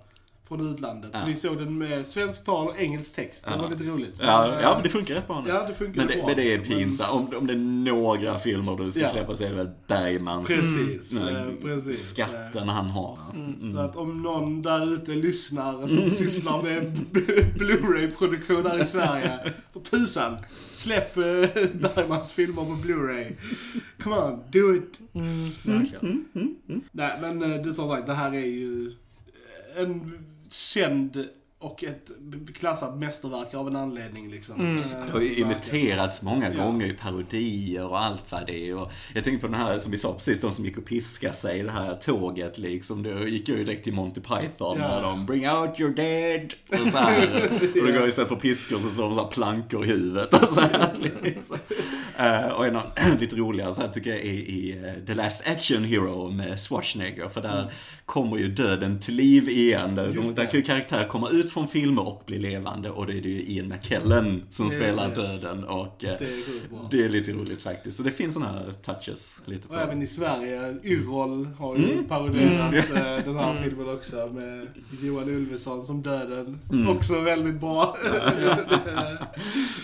från 0.48 0.72
utlandet. 0.74 1.10
Så 1.12 1.18
Ja. 1.22 1.26
vi 1.26 1.36
såg 1.36 1.58
den 1.58 1.78
med 1.78 2.06
svensk 2.06 2.44
tal 2.44 2.68
och 2.68 2.78
engelsk 2.78 3.14
text. 3.14 3.44
Det 3.44 3.50
Ja. 3.50 3.62
var 3.62 3.70
lite 3.70 3.84
roligt. 3.84 4.18
Ja, 4.20 4.46
Men, 4.50 4.62
ja, 4.62 4.68
eh, 4.70 4.74
men 4.74 4.82
det 4.82 4.88
funkar 4.88 5.14
rätt 5.14 5.26
bra 5.26 5.40
nu. 5.40 5.48
ja, 5.48 5.64
det 5.68 5.74
funkar 5.74 5.96
Men 6.00 6.06
det, 6.06 6.16
bra. 6.16 6.26
men 6.26 6.36
det 6.36 6.42
är 6.42 6.58
liksom. 6.58 6.74
Men- 6.74 6.78
pinsamt. 6.84 7.10
Om, 7.32 7.38
om 7.38 7.46
det 7.46 7.52
är 7.52 7.56
några 7.56 8.38
filmer 8.38 8.76
du 8.76 8.90
ska 8.90 9.00
Ja. 9.00 9.06
släppa 9.08 9.34
så 9.34 9.44
är 9.44 9.48
det 9.48 9.54
väl 9.56 9.70
Bergmans 9.86 10.48
Precis, 10.48 11.20
mm, 11.20 11.36
eh, 11.36 11.44
precis. 11.62 12.08
skatten 12.10 12.68
han 12.68 12.86
har. 12.86 13.18
Så 13.72 13.78
att 13.78 13.96
om 13.96 14.22
någon 14.22 14.62
där 14.62 14.94
ute 14.94 15.10
lyssnar 15.14 15.86
som 15.86 16.10
sysslar 16.10 16.62
med 16.62 16.92
Blu-ray-produktion 17.58 18.66
här 18.66 18.82
i 18.82 18.86
Sverige. 18.86 19.38
För 19.72 19.80
tusan, 19.80 20.36
släpp 20.70 21.16
eh, 21.16 21.22
Bergmans 21.74 22.32
filmer 22.32 22.62
på 22.64 22.70
Blu-ray. 22.86 23.32
Come 24.02 24.16
on, 24.16 24.40
do 24.52 24.74
it. 24.74 25.00
Mm, 25.14 25.50
verkligen. 25.64 26.24
Nej 26.92 27.18
men 27.20 27.42
eh, 27.42 27.48
det 27.62 27.68
är 27.68 27.72
som 27.72 27.90
sagt, 27.90 28.06
det 28.06 28.14
här 28.14 28.34
är 28.34 28.46
ju 28.46 28.92
en 29.76 30.12
känd 30.74 31.16
och 31.64 31.84
ett 31.84 32.10
klassat 32.54 32.96
mästerverk 32.98 33.54
av 33.54 33.68
en 33.68 33.76
anledning 33.76 34.30
liksom. 34.30 34.60
Mm. 34.60 34.76
Eh, 34.78 35.06
Det 35.06 35.12
har 35.12 35.20
ju 35.20 35.34
imiterats 35.34 36.22
många 36.22 36.54
Ja. 36.54 36.64
gånger 36.64 36.86
i 36.86 36.92
parodier 36.92 37.86
och 37.86 37.98
allt 38.04 38.32
vad 38.32 38.46
det 38.46 38.68
är. 38.68 38.74
Och 38.76 38.90
jag 39.14 39.24
tänkte 39.24 39.46
på 39.46 39.52
den 39.52 39.60
här 39.60 39.78
som 39.78 39.90
vi 39.90 39.96
sa 39.96 40.12
precis, 40.14 40.40
de 40.40 40.52
som 40.52 40.64
gick 40.64 40.78
och 40.78 40.84
piskade 40.84 41.34
sig, 41.34 41.62
det 41.62 41.70
här 41.70 41.94
tåget 41.94 42.58
liksom. 42.58 43.02
Då 43.02 43.26
gick 43.28 43.48
jag 43.48 43.58
ju 43.58 43.64
direkt 43.64 43.84
till 43.84 43.92
Monty 43.94 44.20
Python 44.20 44.78
Ja. 44.78 44.88
när 44.88 45.02
de 45.02 45.26
bring 45.26 45.50
out 45.50 45.80
your 45.80 45.90
dead. 45.94 46.54
Och 46.70 46.88
så 46.92 46.98
här. 46.98 47.50
Och 47.80 47.86
då 47.86 47.92
går 47.98 48.08
istället 48.08 48.28
för 48.28 48.36
piskor 48.36 48.80
så 48.80 48.90
slår 48.90 49.04
de 49.04 49.14
så 49.14 49.22
här 49.22 49.30
plankor 49.30 49.84
i 49.84 49.88
huvudet. 49.88 50.34
Och, 50.42 50.48
så 50.48 50.60
här, 50.60 50.88
liksom. 51.22 51.56
Eh, 52.18 52.46
och 52.46 52.66
en 52.66 52.76
av, 52.76 52.82
lite 53.20 53.36
roligare 53.36 53.74
så 53.74 53.80
här 53.82 53.88
tycker 53.88 54.10
jag 54.10 54.18
är 54.18 54.24
i 54.24 54.82
eh, 54.84 55.06
The 55.06 55.14
Last 55.14 55.48
Action 55.48 55.84
Hero 55.84 56.30
med 56.30 56.60
Schwarzenegger. 56.60 57.28
För 57.28 57.42
där 57.42 57.72
kommer 58.06 58.36
ju 58.38 58.48
döden 58.48 59.00
till 59.00 59.14
liv 59.14 59.48
igen. 59.48 59.94
Där, 59.94 60.04
Mm. 60.14 60.34
Kan 60.36 60.46
ju 60.52 60.62
karaktärer 60.62 61.08
komma 61.08 61.28
ut 61.30 61.52
från 61.54 61.68
filmer 61.68 62.08
och 62.08 62.22
bli 62.26 62.38
levande. 62.38 62.90
Och 62.90 63.06
det 63.06 63.12
är 63.18 63.20
det 63.22 63.28
ju 63.28 63.42
Ian 63.46 63.68
McKellen 63.68 64.42
som 64.50 64.64
Yes, 64.66 64.74
spelar 64.74 65.08
yes. 65.08 65.42
döden. 65.42 65.64
Och 65.64 66.04
eh, 66.04 66.16
Det 66.18 66.24
är 66.24 66.88
det 66.90 67.04
är 67.04 67.08
lite 67.08 67.32
roligt 67.32 67.62
faktiskt. 67.62 67.96
Så 67.96 68.02
det 68.02 68.10
finns 68.10 68.34
sådana 68.34 68.52
här 68.52 68.72
touches 68.84 69.36
lite 69.44 69.68
på 69.68 69.74
Och 69.74 69.80
även 69.80 70.02
i 70.02 70.06
Sverige, 70.06 70.76
Yrrol 70.82 71.46
har 71.58 71.76
ju 71.76 72.02
parodierat 72.08 72.74
Mm. 72.90 72.96
eh, 73.18 73.24
den 73.24 73.36
här 73.36 73.54
filmen 73.62 73.88
också 73.88 74.26
med 74.32 74.66
Johan 75.02 75.28
Ulveson 75.28 75.84
som 75.84 76.02
döden. 76.02 76.58
Mm. 76.72 76.88
Också 76.88 77.20
väldigt 77.20 77.60
bra. 77.60 77.96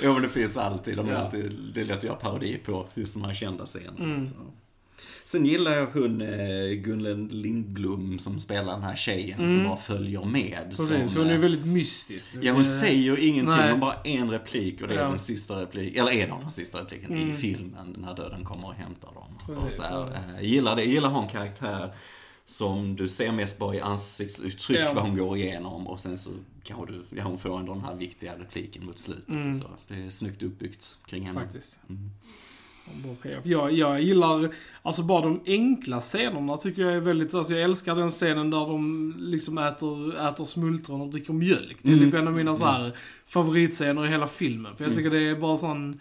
Jo 0.03 0.13
men 0.13 0.23
det 0.23 0.29
finns 0.29 0.57
alltid, 0.57 0.97
de 0.97 1.09
är 1.09 1.13
Ja. 1.13 1.19
alltid, 1.19 1.59
det 1.75 1.81
är 1.81 1.85
lätt 1.85 1.97
att 1.99 2.05
göra 2.05 2.17
parodi 2.17 2.59
på 2.65 2.87
just 2.95 3.15
de 3.15 3.25
här 3.25 3.35
kända 3.35 3.67
scenerna. 3.67 4.27
Sen 5.31 5.47
gillar 5.47 5.73
jag 5.77 5.87
hon 5.87 6.21
eh, 6.23 6.71
Gunlen 6.71 7.29
Lindblom 7.29 8.19
som 8.19 8.41
spelar 8.41 8.73
den 8.73 8.83
här 8.83 8.97
tjejen 8.97 9.39
som 9.49 9.57
Mm. 9.57 9.65
bara 9.69 9.77
följer 9.77 10.25
med. 10.25 10.59
Precis, 10.71 10.89
som, 11.13 11.23
hon 11.23 11.31
är 11.31 11.35
eh, 11.35 11.41
väldigt 11.41 11.67
mystisk. 11.67 12.37
Ja, 12.43 12.53
hon 12.53 12.65
säger 12.65 13.19
ingenting, 13.19 13.57
nej. 13.57 13.71
hon 13.71 13.81
bara 13.81 13.95
en 14.05 14.31
replik 14.31 14.83
och 14.83 14.89
det 14.89 14.95
är 14.95 14.99
Ja. 14.99 15.09
den 15.09 15.19
sista 15.19 15.63
replik, 15.63 15.97
eller 15.97 16.11
en 16.13 16.31
av 16.31 16.41
de 16.41 16.51
sista 16.51 16.81
repliken 16.81 17.17
i 17.19 17.23
Mm. 17.23 17.37
filmen 17.37 17.97
när 17.99 18.15
döden 18.15 18.45
kommer 18.45 18.67
och 18.69 18.75
hämtar 18.75 19.13
dem. 19.15 19.39
Precis, 19.47 19.65
och 19.65 19.73
så 19.73 19.83
här, 19.83 20.19
eh, 20.39 20.43
gillar 20.47 20.77
det, 20.77 20.85
gillar 20.85 21.23
en 21.23 21.29
karaktär 21.29 21.93
som 22.47 22.97
du 22.97 23.09
ser 23.09 23.33
mest 23.33 23.59
bara 23.59 23.75
i 23.75 23.81
ansiktsuttryck 23.81 24.79
Ja. 24.79 24.93
vad 24.95 25.05
hon 25.05 25.17
går 25.17 25.37
igenom 25.37 25.87
och 25.87 26.01
sen 26.01 26.19
så 26.19 26.31
kanske 26.63 26.93
du, 26.93 27.05
ja, 27.17 27.23
hon 27.25 27.39
får 27.39 27.59
ändå 27.59 27.75
den 27.75 27.85
här 27.85 27.95
viktiga 27.95 28.39
repliken 28.39 28.87
mot 28.87 28.99
slutet. 28.99 29.29
Mm. 29.29 29.55
Så. 29.55 29.67
Det 29.89 29.95
är 29.95 30.11
snyggt 30.11 30.43
uppbyggt 30.43 30.99
kring 31.07 31.27
henne. 31.27 31.41
Faktiskt. 31.41 31.77
Mm. 31.89 32.11
Jag, 33.43 33.73
jag 33.73 34.03
gillar, 34.03 34.49
alltså 34.83 35.03
bara 35.03 35.21
de 35.23 35.41
enkla 35.47 36.01
scenerna 36.01 36.57
tycker 36.57 36.83
jag 36.83 36.93
är 36.93 37.01
väldigt, 37.01 37.35
alltså 37.35 37.53
jag 37.55 37.63
älskar 37.63 37.95
den 37.97 38.11
scenen 38.11 38.51
där 38.51 38.59
de 38.67 39.15
liksom 39.19 39.59
äter, 39.59 40.29
äter 40.29 40.45
smultron 40.45 41.01
och 41.01 41.09
dricker 41.09 41.33
mjölk. 41.33 41.77
Det 41.83 41.89
är 41.93 41.97
Mm. 41.97 42.05
typ 42.11 42.21
en 42.21 42.29
av 42.29 42.35
mina 42.35 42.57
så 42.57 42.65
här 42.65 42.93
favoritscener 43.27 44.07
i 44.07 44.09
hela 44.09 44.27
filmen. 44.27 44.77
För 44.77 44.85
jag 44.85 44.95
tycker 44.95 45.11
det 45.11 45.29
är 45.29 45.35
bara 45.35 45.57
sån, 45.57 46.01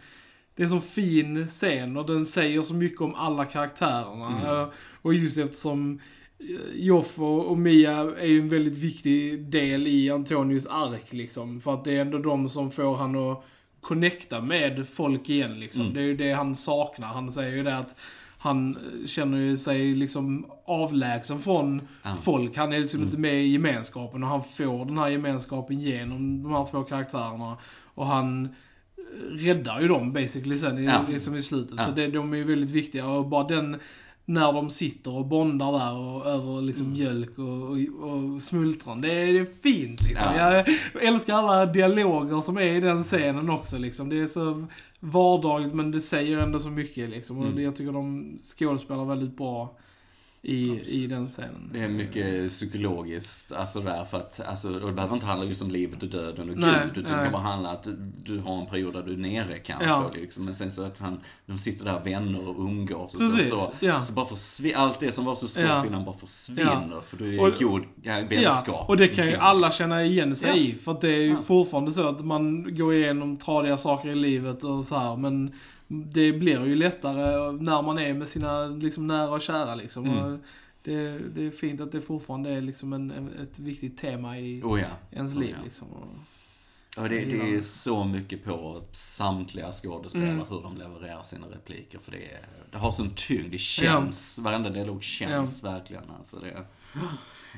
det 0.55 0.63
är 0.63 0.65
en 0.65 0.69
sån 0.69 0.81
fin 0.81 1.47
scen 1.47 1.97
och 1.97 2.05
den 2.05 2.25
säger 2.25 2.61
så 2.61 2.73
mycket 2.73 3.01
om 3.01 3.15
alla 3.15 3.45
karaktärerna. 3.45 4.51
Mm. 4.59 4.69
Och 5.01 5.13
just 5.13 5.37
eftersom 5.37 5.99
eh, 6.39 6.45
Joff 6.75 7.19
och, 7.19 7.45
och 7.45 7.57
Mia 7.57 7.97
är 7.97 8.25
ju 8.25 8.39
en 8.39 8.49
väldigt 8.49 8.77
viktig 8.77 9.43
del 9.43 9.87
i 9.87 10.09
Antonius 10.09 10.67
ark 10.67 11.05
liksom. 11.13 11.61
För 11.61 11.73
att 11.73 11.83
det 11.83 11.93
är 11.97 12.01
ändå 12.01 12.17
de 12.17 12.49
som 12.49 12.71
får 12.71 12.95
han 12.95 13.15
att 13.15 13.43
connecta 13.81 14.41
med 14.41 14.87
folk 14.87 15.29
igen 15.29 15.59
liksom. 15.59 15.81
Mm. 15.81 15.93
Det 15.93 15.99
är 15.99 16.03
ju 16.03 16.15
det 16.17 16.31
han 16.33 16.55
saknar. 16.55 17.07
Han 17.07 17.31
säger 17.31 17.51
ju 17.57 17.63
det 17.63 17.77
att 17.77 17.95
han 18.37 18.77
känner 19.05 19.37
ju 19.37 19.57
sig 19.57 19.93
liksom 19.95 20.45
avlägsen 20.65 21.39
från 21.39 21.81
Ja. 22.03 22.15
folk. 22.15 22.57
Han 22.57 22.73
är 22.73 22.79
liksom 22.79 22.97
Mm. 22.99 23.07
inte 23.07 23.19
med 23.19 23.33
i 23.43 23.47
gemenskapen 23.47 24.23
och 24.23 24.29
han 24.29 24.43
får 24.43 24.85
den 24.85 24.97
här 24.97 25.09
gemenskapen 25.09 25.79
genom 25.79 26.43
de 26.43 26.51
här 26.51 26.65
två 26.65 26.83
karaktärerna. 26.83 27.57
Och 27.95 28.05
han 28.07 28.45
eh, 28.45 28.51
räddar 29.31 29.81
ju 29.81 29.87
dem 29.87 30.13
basically 30.13 30.59
sen 30.59 30.77
i, 30.77 30.91
liksom 31.09 31.35
i 31.35 31.41
slutet. 31.41 31.85
Så 31.85 31.91
det, 31.91 32.07
de 32.07 32.33
är 32.33 32.37
ju 32.37 32.43
väldigt 32.43 32.69
viktiga 32.69 33.07
och 33.07 33.27
bara 33.27 33.43
den 33.47 33.77
när 34.29 34.53
de 34.53 34.69
sitter 34.69 35.15
och 35.15 35.25
bondar 35.25 35.71
där 35.71 35.93
och 35.97 36.25
över 36.25 36.61
liksom 36.61 36.85
Mm. 36.85 36.97
mjölk 36.97 37.39
och, 37.39 37.45
och, 37.45 38.09
och 38.13 38.41
smultron. 38.41 39.01
Det 39.01 39.13
är, 39.13 39.33
det 39.33 39.39
är 39.39 39.47
fint 39.63 40.01
liksom. 40.03 40.27
Ja. 40.37 40.53
Jag 40.93 41.03
älskar 41.03 41.33
alla 41.35 41.65
dialoger 41.65 42.41
som 42.41 42.57
är 42.57 42.61
i 42.75 42.79
den 42.79 43.03
scenen 43.03 43.49
också 43.49 43.77
liksom. 43.77 44.09
Det 44.09 44.19
är 44.19 44.27
så 44.27 44.65
vardagligt 44.99 45.73
men 45.73 45.91
det 45.91 46.01
säger 46.01 46.37
ändå 46.37 46.59
så 46.59 46.69
mycket 46.69 47.09
liksom. 47.09 47.37
Och 47.39 47.45
Mm. 47.45 47.63
jag 47.63 47.75
tycker 47.75 47.91
de 47.91 48.37
skådespelar 48.59 49.05
väldigt 49.05 49.37
bra 49.37 49.77
i, 50.41 50.63
Absolut. 50.71 50.87
i 50.87 51.07
den 51.07 51.27
scenen. 51.27 51.69
Det 51.73 51.79
är 51.79 51.89
mycket 51.89 52.47
psykologiskt, 52.49 53.51
alltså 53.51 53.79
där 53.79 54.05
för 54.05 54.17
att, 54.17 54.39
alltså, 54.39 54.73
och 54.79 54.87
det 54.87 54.93
behöver 54.93 55.13
inte 55.13 55.25
handla 55.25 55.45
just 55.45 55.61
om 55.61 55.71
livet 55.71 56.03
och 56.03 56.09
döden 56.09 56.49
och 56.49 56.57
Nej, 56.57 56.79
Gud, 56.85 56.97
utan 56.97 57.03
det 57.11 57.17
nej. 57.17 57.23
kan 57.25 57.31
bara 57.31 57.41
handla 57.51 57.69
att 57.69 57.87
du 58.23 58.39
har 58.39 58.59
en 58.61 58.65
period 58.65 58.93
där 58.93 59.03
du 59.03 59.13
är 59.13 59.17
nere 59.17 59.57
kanske, 59.59 59.85
Ja. 59.87 60.11
liksom, 60.15 60.45
men 60.45 60.55
sen 60.55 60.71
så 60.71 60.83
att 60.85 60.99
han, 60.99 61.19
de 61.45 61.57
sitter 61.57 61.85
där 61.85 61.99
vänner 62.03 62.47
och 62.47 62.59
umgås 62.59 63.13
och 63.13 63.19
Precis, 63.19 63.49
så, 63.49 63.55
så, 63.57 63.71
ja. 63.79 64.01
så 64.01 64.13
bara 64.13 64.25
försvinner, 64.25 64.75
allt 64.77 64.99
det 64.99 65.11
som 65.11 65.25
var 65.25 65.35
så 65.35 65.47
stort 65.47 65.63
Ja. 65.63 65.85
innan 65.85 66.05
bara 66.05 66.17
försvinner, 66.17 67.01
för 67.07 67.17
du 67.17 67.35
är 67.35 67.41
Och- 67.41 67.59
god 67.59 67.83
ja, 68.03 68.13
vänskap. 68.29 68.67
Ja, 68.67 68.85
och 68.87 68.97
det 68.97 69.07
kan 69.07 69.27
ju 69.27 69.35
alla 69.35 69.71
känna 69.71 70.03
igen 70.03 70.35
sig 70.35 70.49
Ja. 70.49 70.55
i. 70.55 70.73
För 70.75 70.91
att 70.91 71.01
det 71.01 71.09
är 71.13 71.21
ju 71.21 71.29
Ja. 71.29 71.41
fortfarande 71.41 71.91
så 71.91 72.07
att 72.09 72.25
man 72.25 72.75
går 72.75 72.93
igenom 72.93 73.37
tradiga 73.37 73.77
saker 73.77 74.09
i 74.09 74.15
livet 74.15 74.63
och 74.63 74.85
så 74.85 74.97
här. 74.97 75.15
Men 75.15 75.53
det 75.91 76.31
blir 76.33 76.65
ju 76.65 76.75
lättare 76.75 77.51
när 77.51 77.81
man 77.81 77.99
är 77.99 78.13
med 78.13 78.27
sina 78.27 78.65
liksom, 78.67 79.07
nära 79.07 79.29
och 79.29 79.41
kära 79.41 79.75
liksom. 79.75 80.05
Mm. 80.05 80.23
Och 80.33 80.39
det, 80.81 81.19
det 81.19 81.47
är 81.47 81.51
fint 81.51 81.81
att 81.81 81.91
det 81.91 82.01
fortfarande 82.01 82.49
är 82.49 82.61
liksom 82.61 82.93
en, 82.93 83.11
ett 83.39 83.59
viktigt 83.59 83.97
tema 83.97 84.39
i 84.39 84.61
Oh 84.63 84.79
ja. 84.81 84.87
ens 85.11 85.33
Oh 85.35 85.39
liv. 85.41 85.55
ja. 85.59 85.63
Liksom. 85.63 85.87
Och, 86.97 87.09
det, 87.09 87.25
det 87.25 87.55
är 87.55 87.61
så 87.61 88.03
mycket 88.03 88.43
på 88.43 88.81
samtliga 88.91 89.71
skådespelare, 89.71 90.29
Mm. 90.29 90.45
hur 90.49 90.61
de 90.61 90.77
levererar 90.77 91.21
sina 91.23 91.47
repliker. 91.47 91.99
För 91.99 92.11
det, 92.11 92.17
är, 92.33 92.39
det 92.71 92.77
har 92.77 92.91
sån 92.91 93.09
tyngd, 93.15 93.51
det 93.51 93.57
känns, 93.57 94.39
varenda 94.39 94.69
dialog 94.69 95.03
känns 95.03 95.63
verkligen. 95.63 96.03
Alltså 96.17 96.39
det 96.39 96.65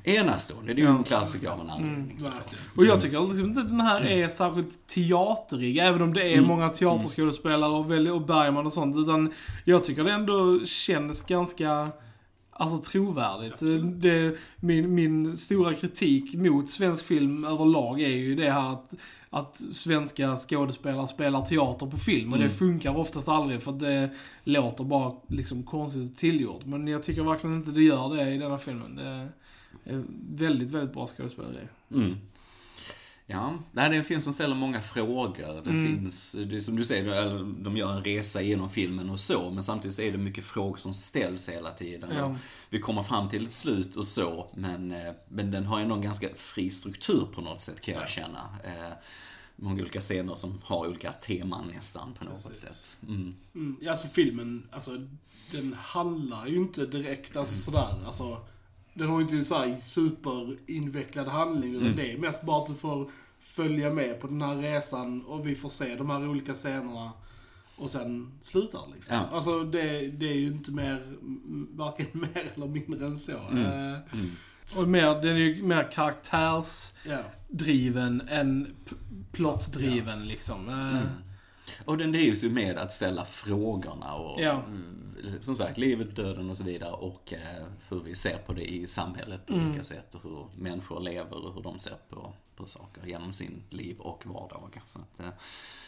enastående. 0.03 0.73
Det 0.73 0.81
är 0.81 0.83
ju 0.85 0.89
en 0.97 1.03
klassiker 1.03 1.49
av 1.49 1.59
en 1.59 1.69
Mm, 1.69 1.71
anledning. 1.89 2.19
såklart. 2.19 2.41
verkligen. 2.41 2.63
och 2.77 2.85
jag 2.85 3.01
tycker 3.01 3.19
liksom 3.21 3.45
inte 3.47 3.61
den 3.63 3.81
här 3.81 4.05
är 4.05 4.27
särskilt 4.27 4.87
teaterig, 4.87 5.77
även 5.77 6.01
om 6.01 6.13
det 6.13 6.23
är 6.23 6.33
Mm. 6.37 6.47
många 6.47 6.69
teaterskådespelare 6.69 7.71
och, 7.71 8.15
och 8.15 8.21
Bergman 8.25 8.65
och 8.65 8.73
sånt. 8.73 8.95
Utan 8.97 9.33
jag 9.65 9.83
tycker 9.83 10.03
det 10.03 10.11
ändå 10.11 10.65
känns 10.65 11.25
ganska 11.25 11.91
Alltså 12.53 12.91
trovärdigt. 12.91 13.53
Absolut. 13.53 14.01
Det, 14.01 14.37
min, 14.55 14.95
min 14.95 15.37
stora 15.37 15.73
kritik 15.73 16.33
mot 16.33 16.69
svensk 16.69 17.05
film 17.05 17.45
överlag 17.45 18.01
är 18.01 18.07
ju 18.07 18.35
det 18.35 18.51
här 18.51 18.73
att, 18.73 18.93
att 19.29 19.55
svenska 19.57 20.35
skådespelare 20.37 21.07
spelar 21.07 21.41
teater 21.45 21.85
på 21.85 21.97
film. 21.97 22.31
Och 22.33 22.37
Mm. 22.37 22.49
det 22.49 22.55
funkar 22.55 22.97
oftast 22.97 23.27
aldrig 23.29 23.61
för 23.61 23.71
att 23.71 23.79
det 23.79 24.09
låter 24.43 24.83
bara 24.83 25.11
liksom 25.27 25.63
konstigt 25.63 26.11
och 26.11 26.17
tillgjort. 26.17 26.65
Men 26.65 26.87
jag 26.87 27.03
tycker 27.03 27.23
verkligen 27.23 27.55
inte 27.55 27.71
det 27.71 27.83
gör 27.83 28.15
det 28.15 28.31
i 28.31 28.37
denna 28.37 28.57
filmen. 28.57 28.95
Det 28.95 29.27
väldigt, 30.35 30.71
väldigt 30.71 30.93
bra 30.93 31.07
skådespeleri. 31.07 31.67
Mm. 31.93 32.17
Ja, 33.25 33.53
det 33.71 33.81
är 33.81 33.91
en 33.91 34.03
film 34.03 34.21
som 34.21 34.33
ställer 34.33 34.55
många 34.55 34.81
frågor. 34.81 35.61
Det 35.63 35.69
Mm. 35.69 35.85
finns, 36.01 36.31
det 36.31 36.55
är 36.55 36.59
som 36.59 36.75
du 36.75 36.83
säger, 36.83 37.43
de 37.63 37.77
gör 37.77 37.91
en 37.97 38.03
resa 38.03 38.41
genom 38.41 38.69
filmen 38.69 39.09
och 39.09 39.19
så, 39.19 39.49
men 39.51 39.63
samtidigt 39.63 39.95
så 39.95 40.01
är 40.01 40.11
det 40.11 40.17
mycket 40.17 40.43
frågor 40.45 40.77
som 40.77 40.93
ställs 40.93 41.49
hela 41.49 41.71
tiden. 41.71 42.09
Ja. 42.15 42.35
Vi 42.69 42.79
kommer 42.79 43.03
fram 43.03 43.29
till 43.29 43.45
ett 43.45 43.53
slut 43.53 43.95
och 43.95 44.07
så, 44.07 44.47
men, 44.55 44.91
eh, 44.91 45.13
men 45.27 45.51
den 45.51 45.65
har 45.65 45.79
ändå 45.79 45.95
en 45.95 46.01
ganska 46.01 46.27
fri 46.35 46.69
struktur 46.71 47.27
på 47.35 47.41
något 47.41 47.61
sätt 47.61 47.81
kan 47.81 47.93
jag 47.93 48.03
Ja. 48.03 48.07
känna. 48.07 48.57
Eh, 48.63 48.93
Många 49.55 49.81
olika 49.81 50.01
scener 50.01 50.35
som 50.35 50.61
har 50.63 50.87
olika 50.87 51.11
teman 51.11 51.67
nästan 51.75 52.13
på 52.13 52.25
något 52.25 52.47
Precis. 52.49 52.59
sätt. 52.61 52.97
Mm. 53.09 53.35
Mm, 53.55 53.77
alltså 53.89 54.07
filmen, 54.07 54.67
alltså 54.71 54.91
den 55.51 55.73
handlar 55.73 56.47
ju 56.47 56.55
inte 56.55 56.85
direkt 56.85 57.35
alltså 57.37 57.55
sådär, 57.55 58.03
alltså 58.05 58.37
den 58.93 59.09
har 59.09 59.19
ju 59.19 59.23
inte 59.23 59.43
så 59.43 59.55
här 59.57 59.77
superinvecklad 59.77 61.27
handling, 61.27 61.71
utan 61.71 61.83
Mm. 61.85 61.95
det 61.97 62.11
är 62.13 62.17
mest 62.17 62.43
bara 62.43 62.61
att 62.61 62.67
du 62.67 62.75
får 62.75 63.09
följa 63.39 63.93
med 63.93 64.19
på 64.19 64.27
den 64.27 64.41
här 64.41 64.55
resan 64.55 65.25
och 65.25 65.47
vi 65.47 65.55
får 65.55 65.69
se 65.69 65.95
de 65.95 66.09
här 66.09 66.27
olika 66.29 66.53
scenerna 66.53 67.11
och 67.75 67.91
sen 67.91 68.31
slutar 68.41 68.81
liksom. 68.93 69.15
Ja. 69.15 69.27
Alltså 69.31 69.63
det, 69.63 70.07
det 70.07 70.29
är 70.29 70.35
ju 70.37 70.47
inte 70.47 70.71
mer, 70.71 71.15
varken 71.77 72.05
mer 72.13 72.51
eller 72.55 72.67
mindre 72.67 73.05
än 73.05 73.17
så. 73.17 73.37
Mm. 73.51 73.65
Eh, 73.65 73.97
Mm. 74.13 74.31
Och 74.77 74.87
mer, 74.87 75.21
den 75.21 75.35
är 75.35 75.39
ju 75.39 75.63
mer 75.63 75.91
karaktärsdriven 75.91 78.21
ja. 78.27 78.33
än 78.35 78.75
p- 78.89 78.95
plottdriven 79.31 80.27
liksom. 80.27 80.69
Eh, 80.69 80.91
Mm. 80.91 81.07
Och 81.85 81.97
den 81.97 82.11
drivs 82.11 82.43
ju 82.43 82.49
med 82.49 82.77
att 82.77 82.91
ställa 82.91 83.25
frågorna 83.25 84.13
och 84.13 84.41
Ja. 84.41 84.61
Mm, 85.27 85.43
som 85.43 85.55
sagt, 85.57 85.77
livet, 85.77 86.15
döden 86.15 86.49
och 86.49 86.57
så 86.57 86.63
vidare 86.63 86.91
och 86.91 87.33
eh, 87.33 87.63
hur 87.89 87.99
vi 87.99 88.15
ser 88.15 88.37
på 88.37 88.53
det 88.53 88.71
i 88.73 88.87
samhället 88.87 89.45
på 89.45 89.53
Mm. 89.53 89.67
olika 89.69 89.83
sätt 89.83 90.15
och 90.15 90.23
hur 90.23 90.45
människor 90.55 90.99
lever 90.99 91.45
och 91.47 91.53
hur 91.53 91.61
de 91.61 91.79
ser 91.79 91.95
på, 92.09 92.33
på 92.55 92.65
saker 92.65 93.05
genom 93.05 93.31
sin 93.31 93.63
liv 93.69 93.99
och 93.99 94.23
vardag. 94.25 94.81
Så 94.85 94.99
att, 94.99 95.19
eh, 95.25 95.31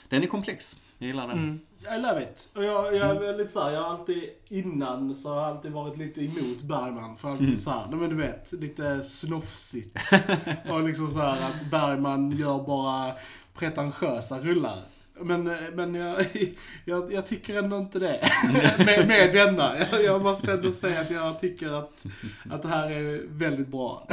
den 0.10 0.24
är 0.24 0.28
komplex, 0.28 0.82
jag 0.98 1.08
gillar 1.08 1.28
den. 1.28 1.38
Mm. 1.38 1.60
I 1.98 2.02
love 2.02 2.24
it. 2.24 2.52
Och 2.56 2.64
jag, 2.64 2.96
jag 2.96 3.26
är 3.26 3.38
lite 3.38 3.50
såhär, 3.52 3.72
jag 3.72 3.82
har 3.84 3.90
alltid 3.90 4.24
innan 4.48 5.16
så 5.16 5.30
har 5.30 5.36
jag 5.36 5.46
alltid 5.46 5.72
varit 5.72 5.98
lite 5.98 6.22
emot 6.24 6.62
Bergman. 6.62 7.18
För 7.18 7.30
alltid 7.32 7.62
såhär, 7.62 7.88
nej 7.90 8.00
men 8.00 8.10
du 8.10 8.16
vet, 8.16 8.52
lite 8.52 9.04
snofsigt. 9.04 9.98
och 10.70 10.84
liksom 10.84 11.08
såhär 11.08 11.50
att 11.50 11.72
Bergman 11.72 12.32
gör 12.32 12.64
bara 12.64 13.12
pretentiösa 13.54 14.40
rullar. 14.40 14.84
Men, 15.24 15.44
men 15.76 15.96
jag, 15.96 16.26
jag, 16.86 17.14
jag 17.14 17.26
tycker 17.26 17.58
ändå 17.58 17.78
inte 17.78 18.00
det. 18.00 18.30
med, 18.86 19.08
med 19.08 19.34
denna. 19.34 19.76
Jag, 20.04 20.22
måste 20.22 20.54
ändå 20.54 20.72
säga 20.72 21.02
att 21.02 21.12
jag 21.12 21.40
tycker 21.40 21.70
att, 21.70 22.06
att 22.50 22.62
det 22.62 22.68
här 22.68 22.92
är 22.92 23.24
väldigt 23.28 23.68
bra. 23.68 24.08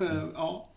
ja. 0.34 0.68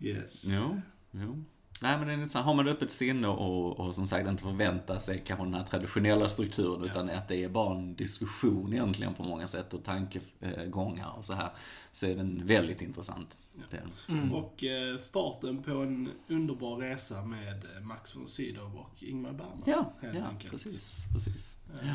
Yes. 0.00 0.42
Jo, 0.44 0.80
jo. 1.10 1.44
Nej 1.82 1.98
men 1.98 2.06
det 2.08 2.14
är 2.14 2.34
här, 2.34 2.42
har 2.42 2.54
man 2.54 2.68
öppet 2.68 2.90
sinne 2.92 3.28
och, 3.28 3.80
och 3.80 3.94
som 3.94 4.06
sagt 4.06 4.28
inte 4.28 4.42
förväntar 4.42 4.98
sig 4.98 5.22
kanske 5.26 5.44
den 5.44 5.54
här 5.54 5.64
traditionella 5.64 6.28
strukturen 6.28 6.84
utan 6.84 7.10
att 7.10 7.28
det 7.28 7.44
är 7.44 7.48
bara 7.48 7.76
en 7.76 7.94
diskussion 7.94 8.72
egentligen 8.72 9.14
på 9.14 9.22
många 9.22 9.46
sätt 9.46 9.74
och 9.74 9.84
tankegångar 9.84 11.12
och 11.18 11.24
så 11.24 11.32
här. 11.34 11.50
Så 11.90 12.06
är 12.06 12.16
den 12.16 12.46
väldigt 12.46 12.82
intressant. 12.82 13.36
Är 13.70 13.76
den. 13.76 14.18
Mm. 14.18 14.32
Och 14.34 14.64
eh, 14.64 14.96
starten 14.96 15.62
på 15.62 15.70
en 15.70 16.08
underbar 16.28 16.76
resa 16.76 17.24
med 17.24 17.64
eh, 17.76 17.82
Max 17.82 18.16
von 18.16 18.26
Sydow 18.26 18.76
och 18.76 19.02
Ingmar 19.02 19.32
Bergman. 19.32 19.62
Ja, 19.66 19.92
helt 20.00 20.18
ja 20.18 20.24
enkelt. 20.24 20.52
precis. 20.52 21.04
precis. 21.14 21.58
Eh, 21.82 21.88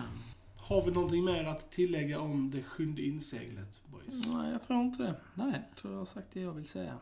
Har 0.56 0.82
vi 0.86 0.92
någonting 0.92 1.26
mer 1.26 1.44
att 1.44 1.72
tillägga 1.72 2.20
om 2.20 2.52
det 2.52 2.64
sjunde 2.64 3.02
inseglet, 3.02 3.82
boys? 3.92 4.28
Nej, 4.34 4.52
jag 4.52 4.62
tror 4.62 4.82
inte 4.82 5.04
det. 5.04 5.16
Nej, 5.34 5.62
Jag 5.70 5.78
tror 5.78 5.94
jag 5.94 6.00
har 6.00 6.06
sagt 6.06 6.28
det 6.34 6.40
jag 6.42 6.52
vill 6.54 6.68
säga. 6.68 6.98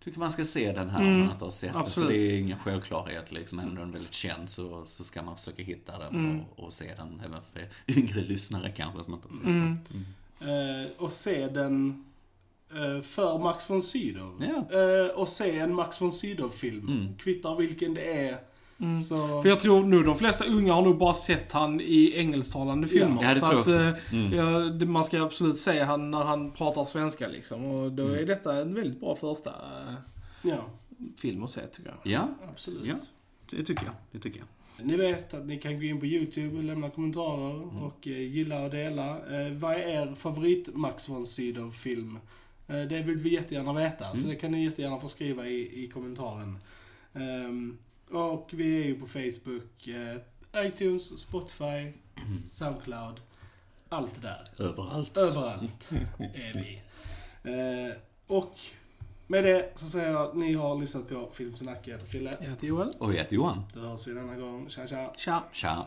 Tycker 0.00 0.18
man 0.18 0.30
ska 0.30 0.44
se 0.44 0.72
den 0.72 0.90
här 0.90 1.00
Mm, 1.00 1.12
om 1.14 1.20
man 1.20 1.32
inte 1.32 1.44
har 1.44 1.50
sett 1.50 1.72
den. 1.72 1.82
absolut. 1.82 2.08
För 2.08 2.14
det 2.16 2.32
är 2.32 2.38
ingen 2.38 2.58
självklarhet 2.58 3.32
liksom. 3.32 3.58
Även 3.58 3.70
om 3.70 3.76
den 3.78 3.88
är 3.88 3.92
väldigt 3.92 4.12
känd 4.12 4.50
så, 4.50 4.84
så 4.86 5.04
ska 5.04 5.22
man 5.22 5.36
försöka 5.36 5.62
hitta 5.62 5.98
den 5.98 6.14
Mm. 6.14 6.40
och, 6.40 6.64
och 6.64 6.72
se 6.72 6.94
den. 6.96 7.22
Även 7.24 7.40
för 7.52 7.68
yngre 8.00 8.20
lyssnare 8.20 8.70
kanske 8.70 9.04
som 9.04 9.14
inte 9.14 9.28
har 9.28 9.34
sett 9.34 9.44
Mm. 9.46 9.78
den. 9.88 10.84
Eh, 10.84 10.90
och 10.98 11.12
se 11.12 11.46
den 11.48 12.04
eh, 12.74 13.02
för 13.02 13.38
Max 13.38 13.70
von 13.70 13.82
Sydow. 13.82 14.42
Ja. 14.70 14.78
Eh, 14.80 15.06
och 15.10 15.28
se 15.28 15.58
en 15.58 15.74
Max 15.74 16.00
von 16.00 16.12
Sydow-film. 16.12 16.88
Mm. 16.88 17.16
Kvittar 17.18 17.56
vilken 17.56 17.94
det 17.94 18.28
är. 18.28 18.38
Mm. 18.80 19.00
Så... 19.00 19.42
För 19.42 19.48
jag 19.48 19.60
tror 19.60 19.84
nu 19.84 20.02
de 20.02 20.14
flesta 20.14 20.44
unga 20.44 20.72
har 20.72 20.82
nog 20.82 20.98
bara 20.98 21.14
sett 21.14 21.52
han 21.52 21.80
i 21.80 22.12
engelsktalande 22.16 22.88
filmer. 22.88 23.22
Ja, 23.22 23.34
det 23.34 23.40
så 23.40 23.46
tror 23.46 23.54
jag 23.54 23.60
också. 23.60 23.80
eh, 23.80 24.12
Mm. 24.26 24.78
ja, 24.80 24.86
man 24.86 25.04
ska 25.04 25.22
absolut 25.22 25.58
se 25.58 25.80
han 25.82 26.10
när 26.10 26.22
han 26.22 26.50
pratar 26.50 26.84
svenska 26.84 27.28
liksom. 27.28 27.64
Och 27.64 27.92
då 27.92 28.02
är 28.06 28.12
Mm. 28.14 28.26
detta 28.26 28.56
en 28.56 28.74
väldigt 28.74 29.00
bra 29.00 29.16
första 29.16 29.50
eh, 29.50 29.94
Ja, 30.42 30.58
film 31.18 31.44
att 31.44 31.50
se 31.50 31.60
tycker 31.66 31.90
jag. 32.02 32.12
Ja, 32.12 32.28
absolut. 32.52 32.84
Ja. 32.86 32.94
det 33.50 33.64
tycker 33.64 33.84
jag. 33.84 33.94
Det 34.12 34.18
tycker 34.18 34.38
jag. 34.38 34.46
Ni 34.86 34.96
vet 34.96 35.34
att 35.34 35.46
ni 35.46 35.56
kan 35.58 35.78
gå 35.78 35.84
in 35.84 36.00
på 36.00 36.06
YouTube 36.06 36.56
och 36.58 36.64
lämna 36.64 36.90
kommentarer 36.90 37.54
Mm. 37.54 37.76
och 37.76 38.08
eh, 38.08 38.20
gilla 38.22 38.62
och 38.62 38.70
dela. 38.70 39.16
Vad 39.58 39.72
är 39.74 39.78
er 39.78 40.14
favorit 40.14 40.76
Max 40.76 41.08
von 41.08 41.26
Sydow-film? 41.26 42.18
Det 42.66 43.02
vill 43.02 43.16
vi 43.16 43.34
jättegärna 43.34 43.72
veta, 43.72 44.04
så 44.12 44.16
Mm. 44.18 44.30
det 44.30 44.36
kan 44.36 44.50
ni 44.52 44.64
jättegärna 44.64 44.98
få 44.98 45.08
skriva 45.08 45.46
i, 45.46 45.84
i 45.84 45.88
kommentaren. 45.88 46.58
Ehm, 47.14 47.78
och 48.10 48.50
vi 48.52 48.82
är 48.82 48.84
ju 48.84 49.00
på 49.00 49.06
Facebook, 49.06 49.88
eh, 49.88 50.66
iTunes, 50.66 51.18
Spotify. 51.18 51.92
Soundcloud. 52.46 53.20
Allt 53.88 54.14
det 54.14 54.28
där. 54.28 54.64
Överallt. 54.66 55.18
Överallt 55.18 55.90
är 56.18 56.54
vi. 56.54 56.82
Eh, 57.50 57.96
och 58.26 58.54
med 59.26 59.44
det 59.44 59.72
så 59.74 59.86
säger 59.86 60.12
jag 60.12 60.28
att 60.28 60.34
ni 60.34 60.54
har 60.54 60.78
lyssnat 60.78 61.08
på 61.08 61.28
Filmsnack. 61.32 61.88
Jag 61.88 61.92
heter 61.92 62.06
Chrille. 62.06 62.34
Jag 62.40 62.48
heter 62.48 62.66
Joel. 62.66 62.92
Och 62.98 63.12
jag 63.12 63.18
heter 63.18 63.36
Johan. 63.36 63.64
Då 63.74 63.80
hörs 63.80 64.06
vi 64.06 64.12
denna 64.12 64.36
gång. 64.36 64.68
Tja 64.68 64.86
tja. 64.86 65.12
Tja. 65.16 65.42
Tja. 65.52 65.86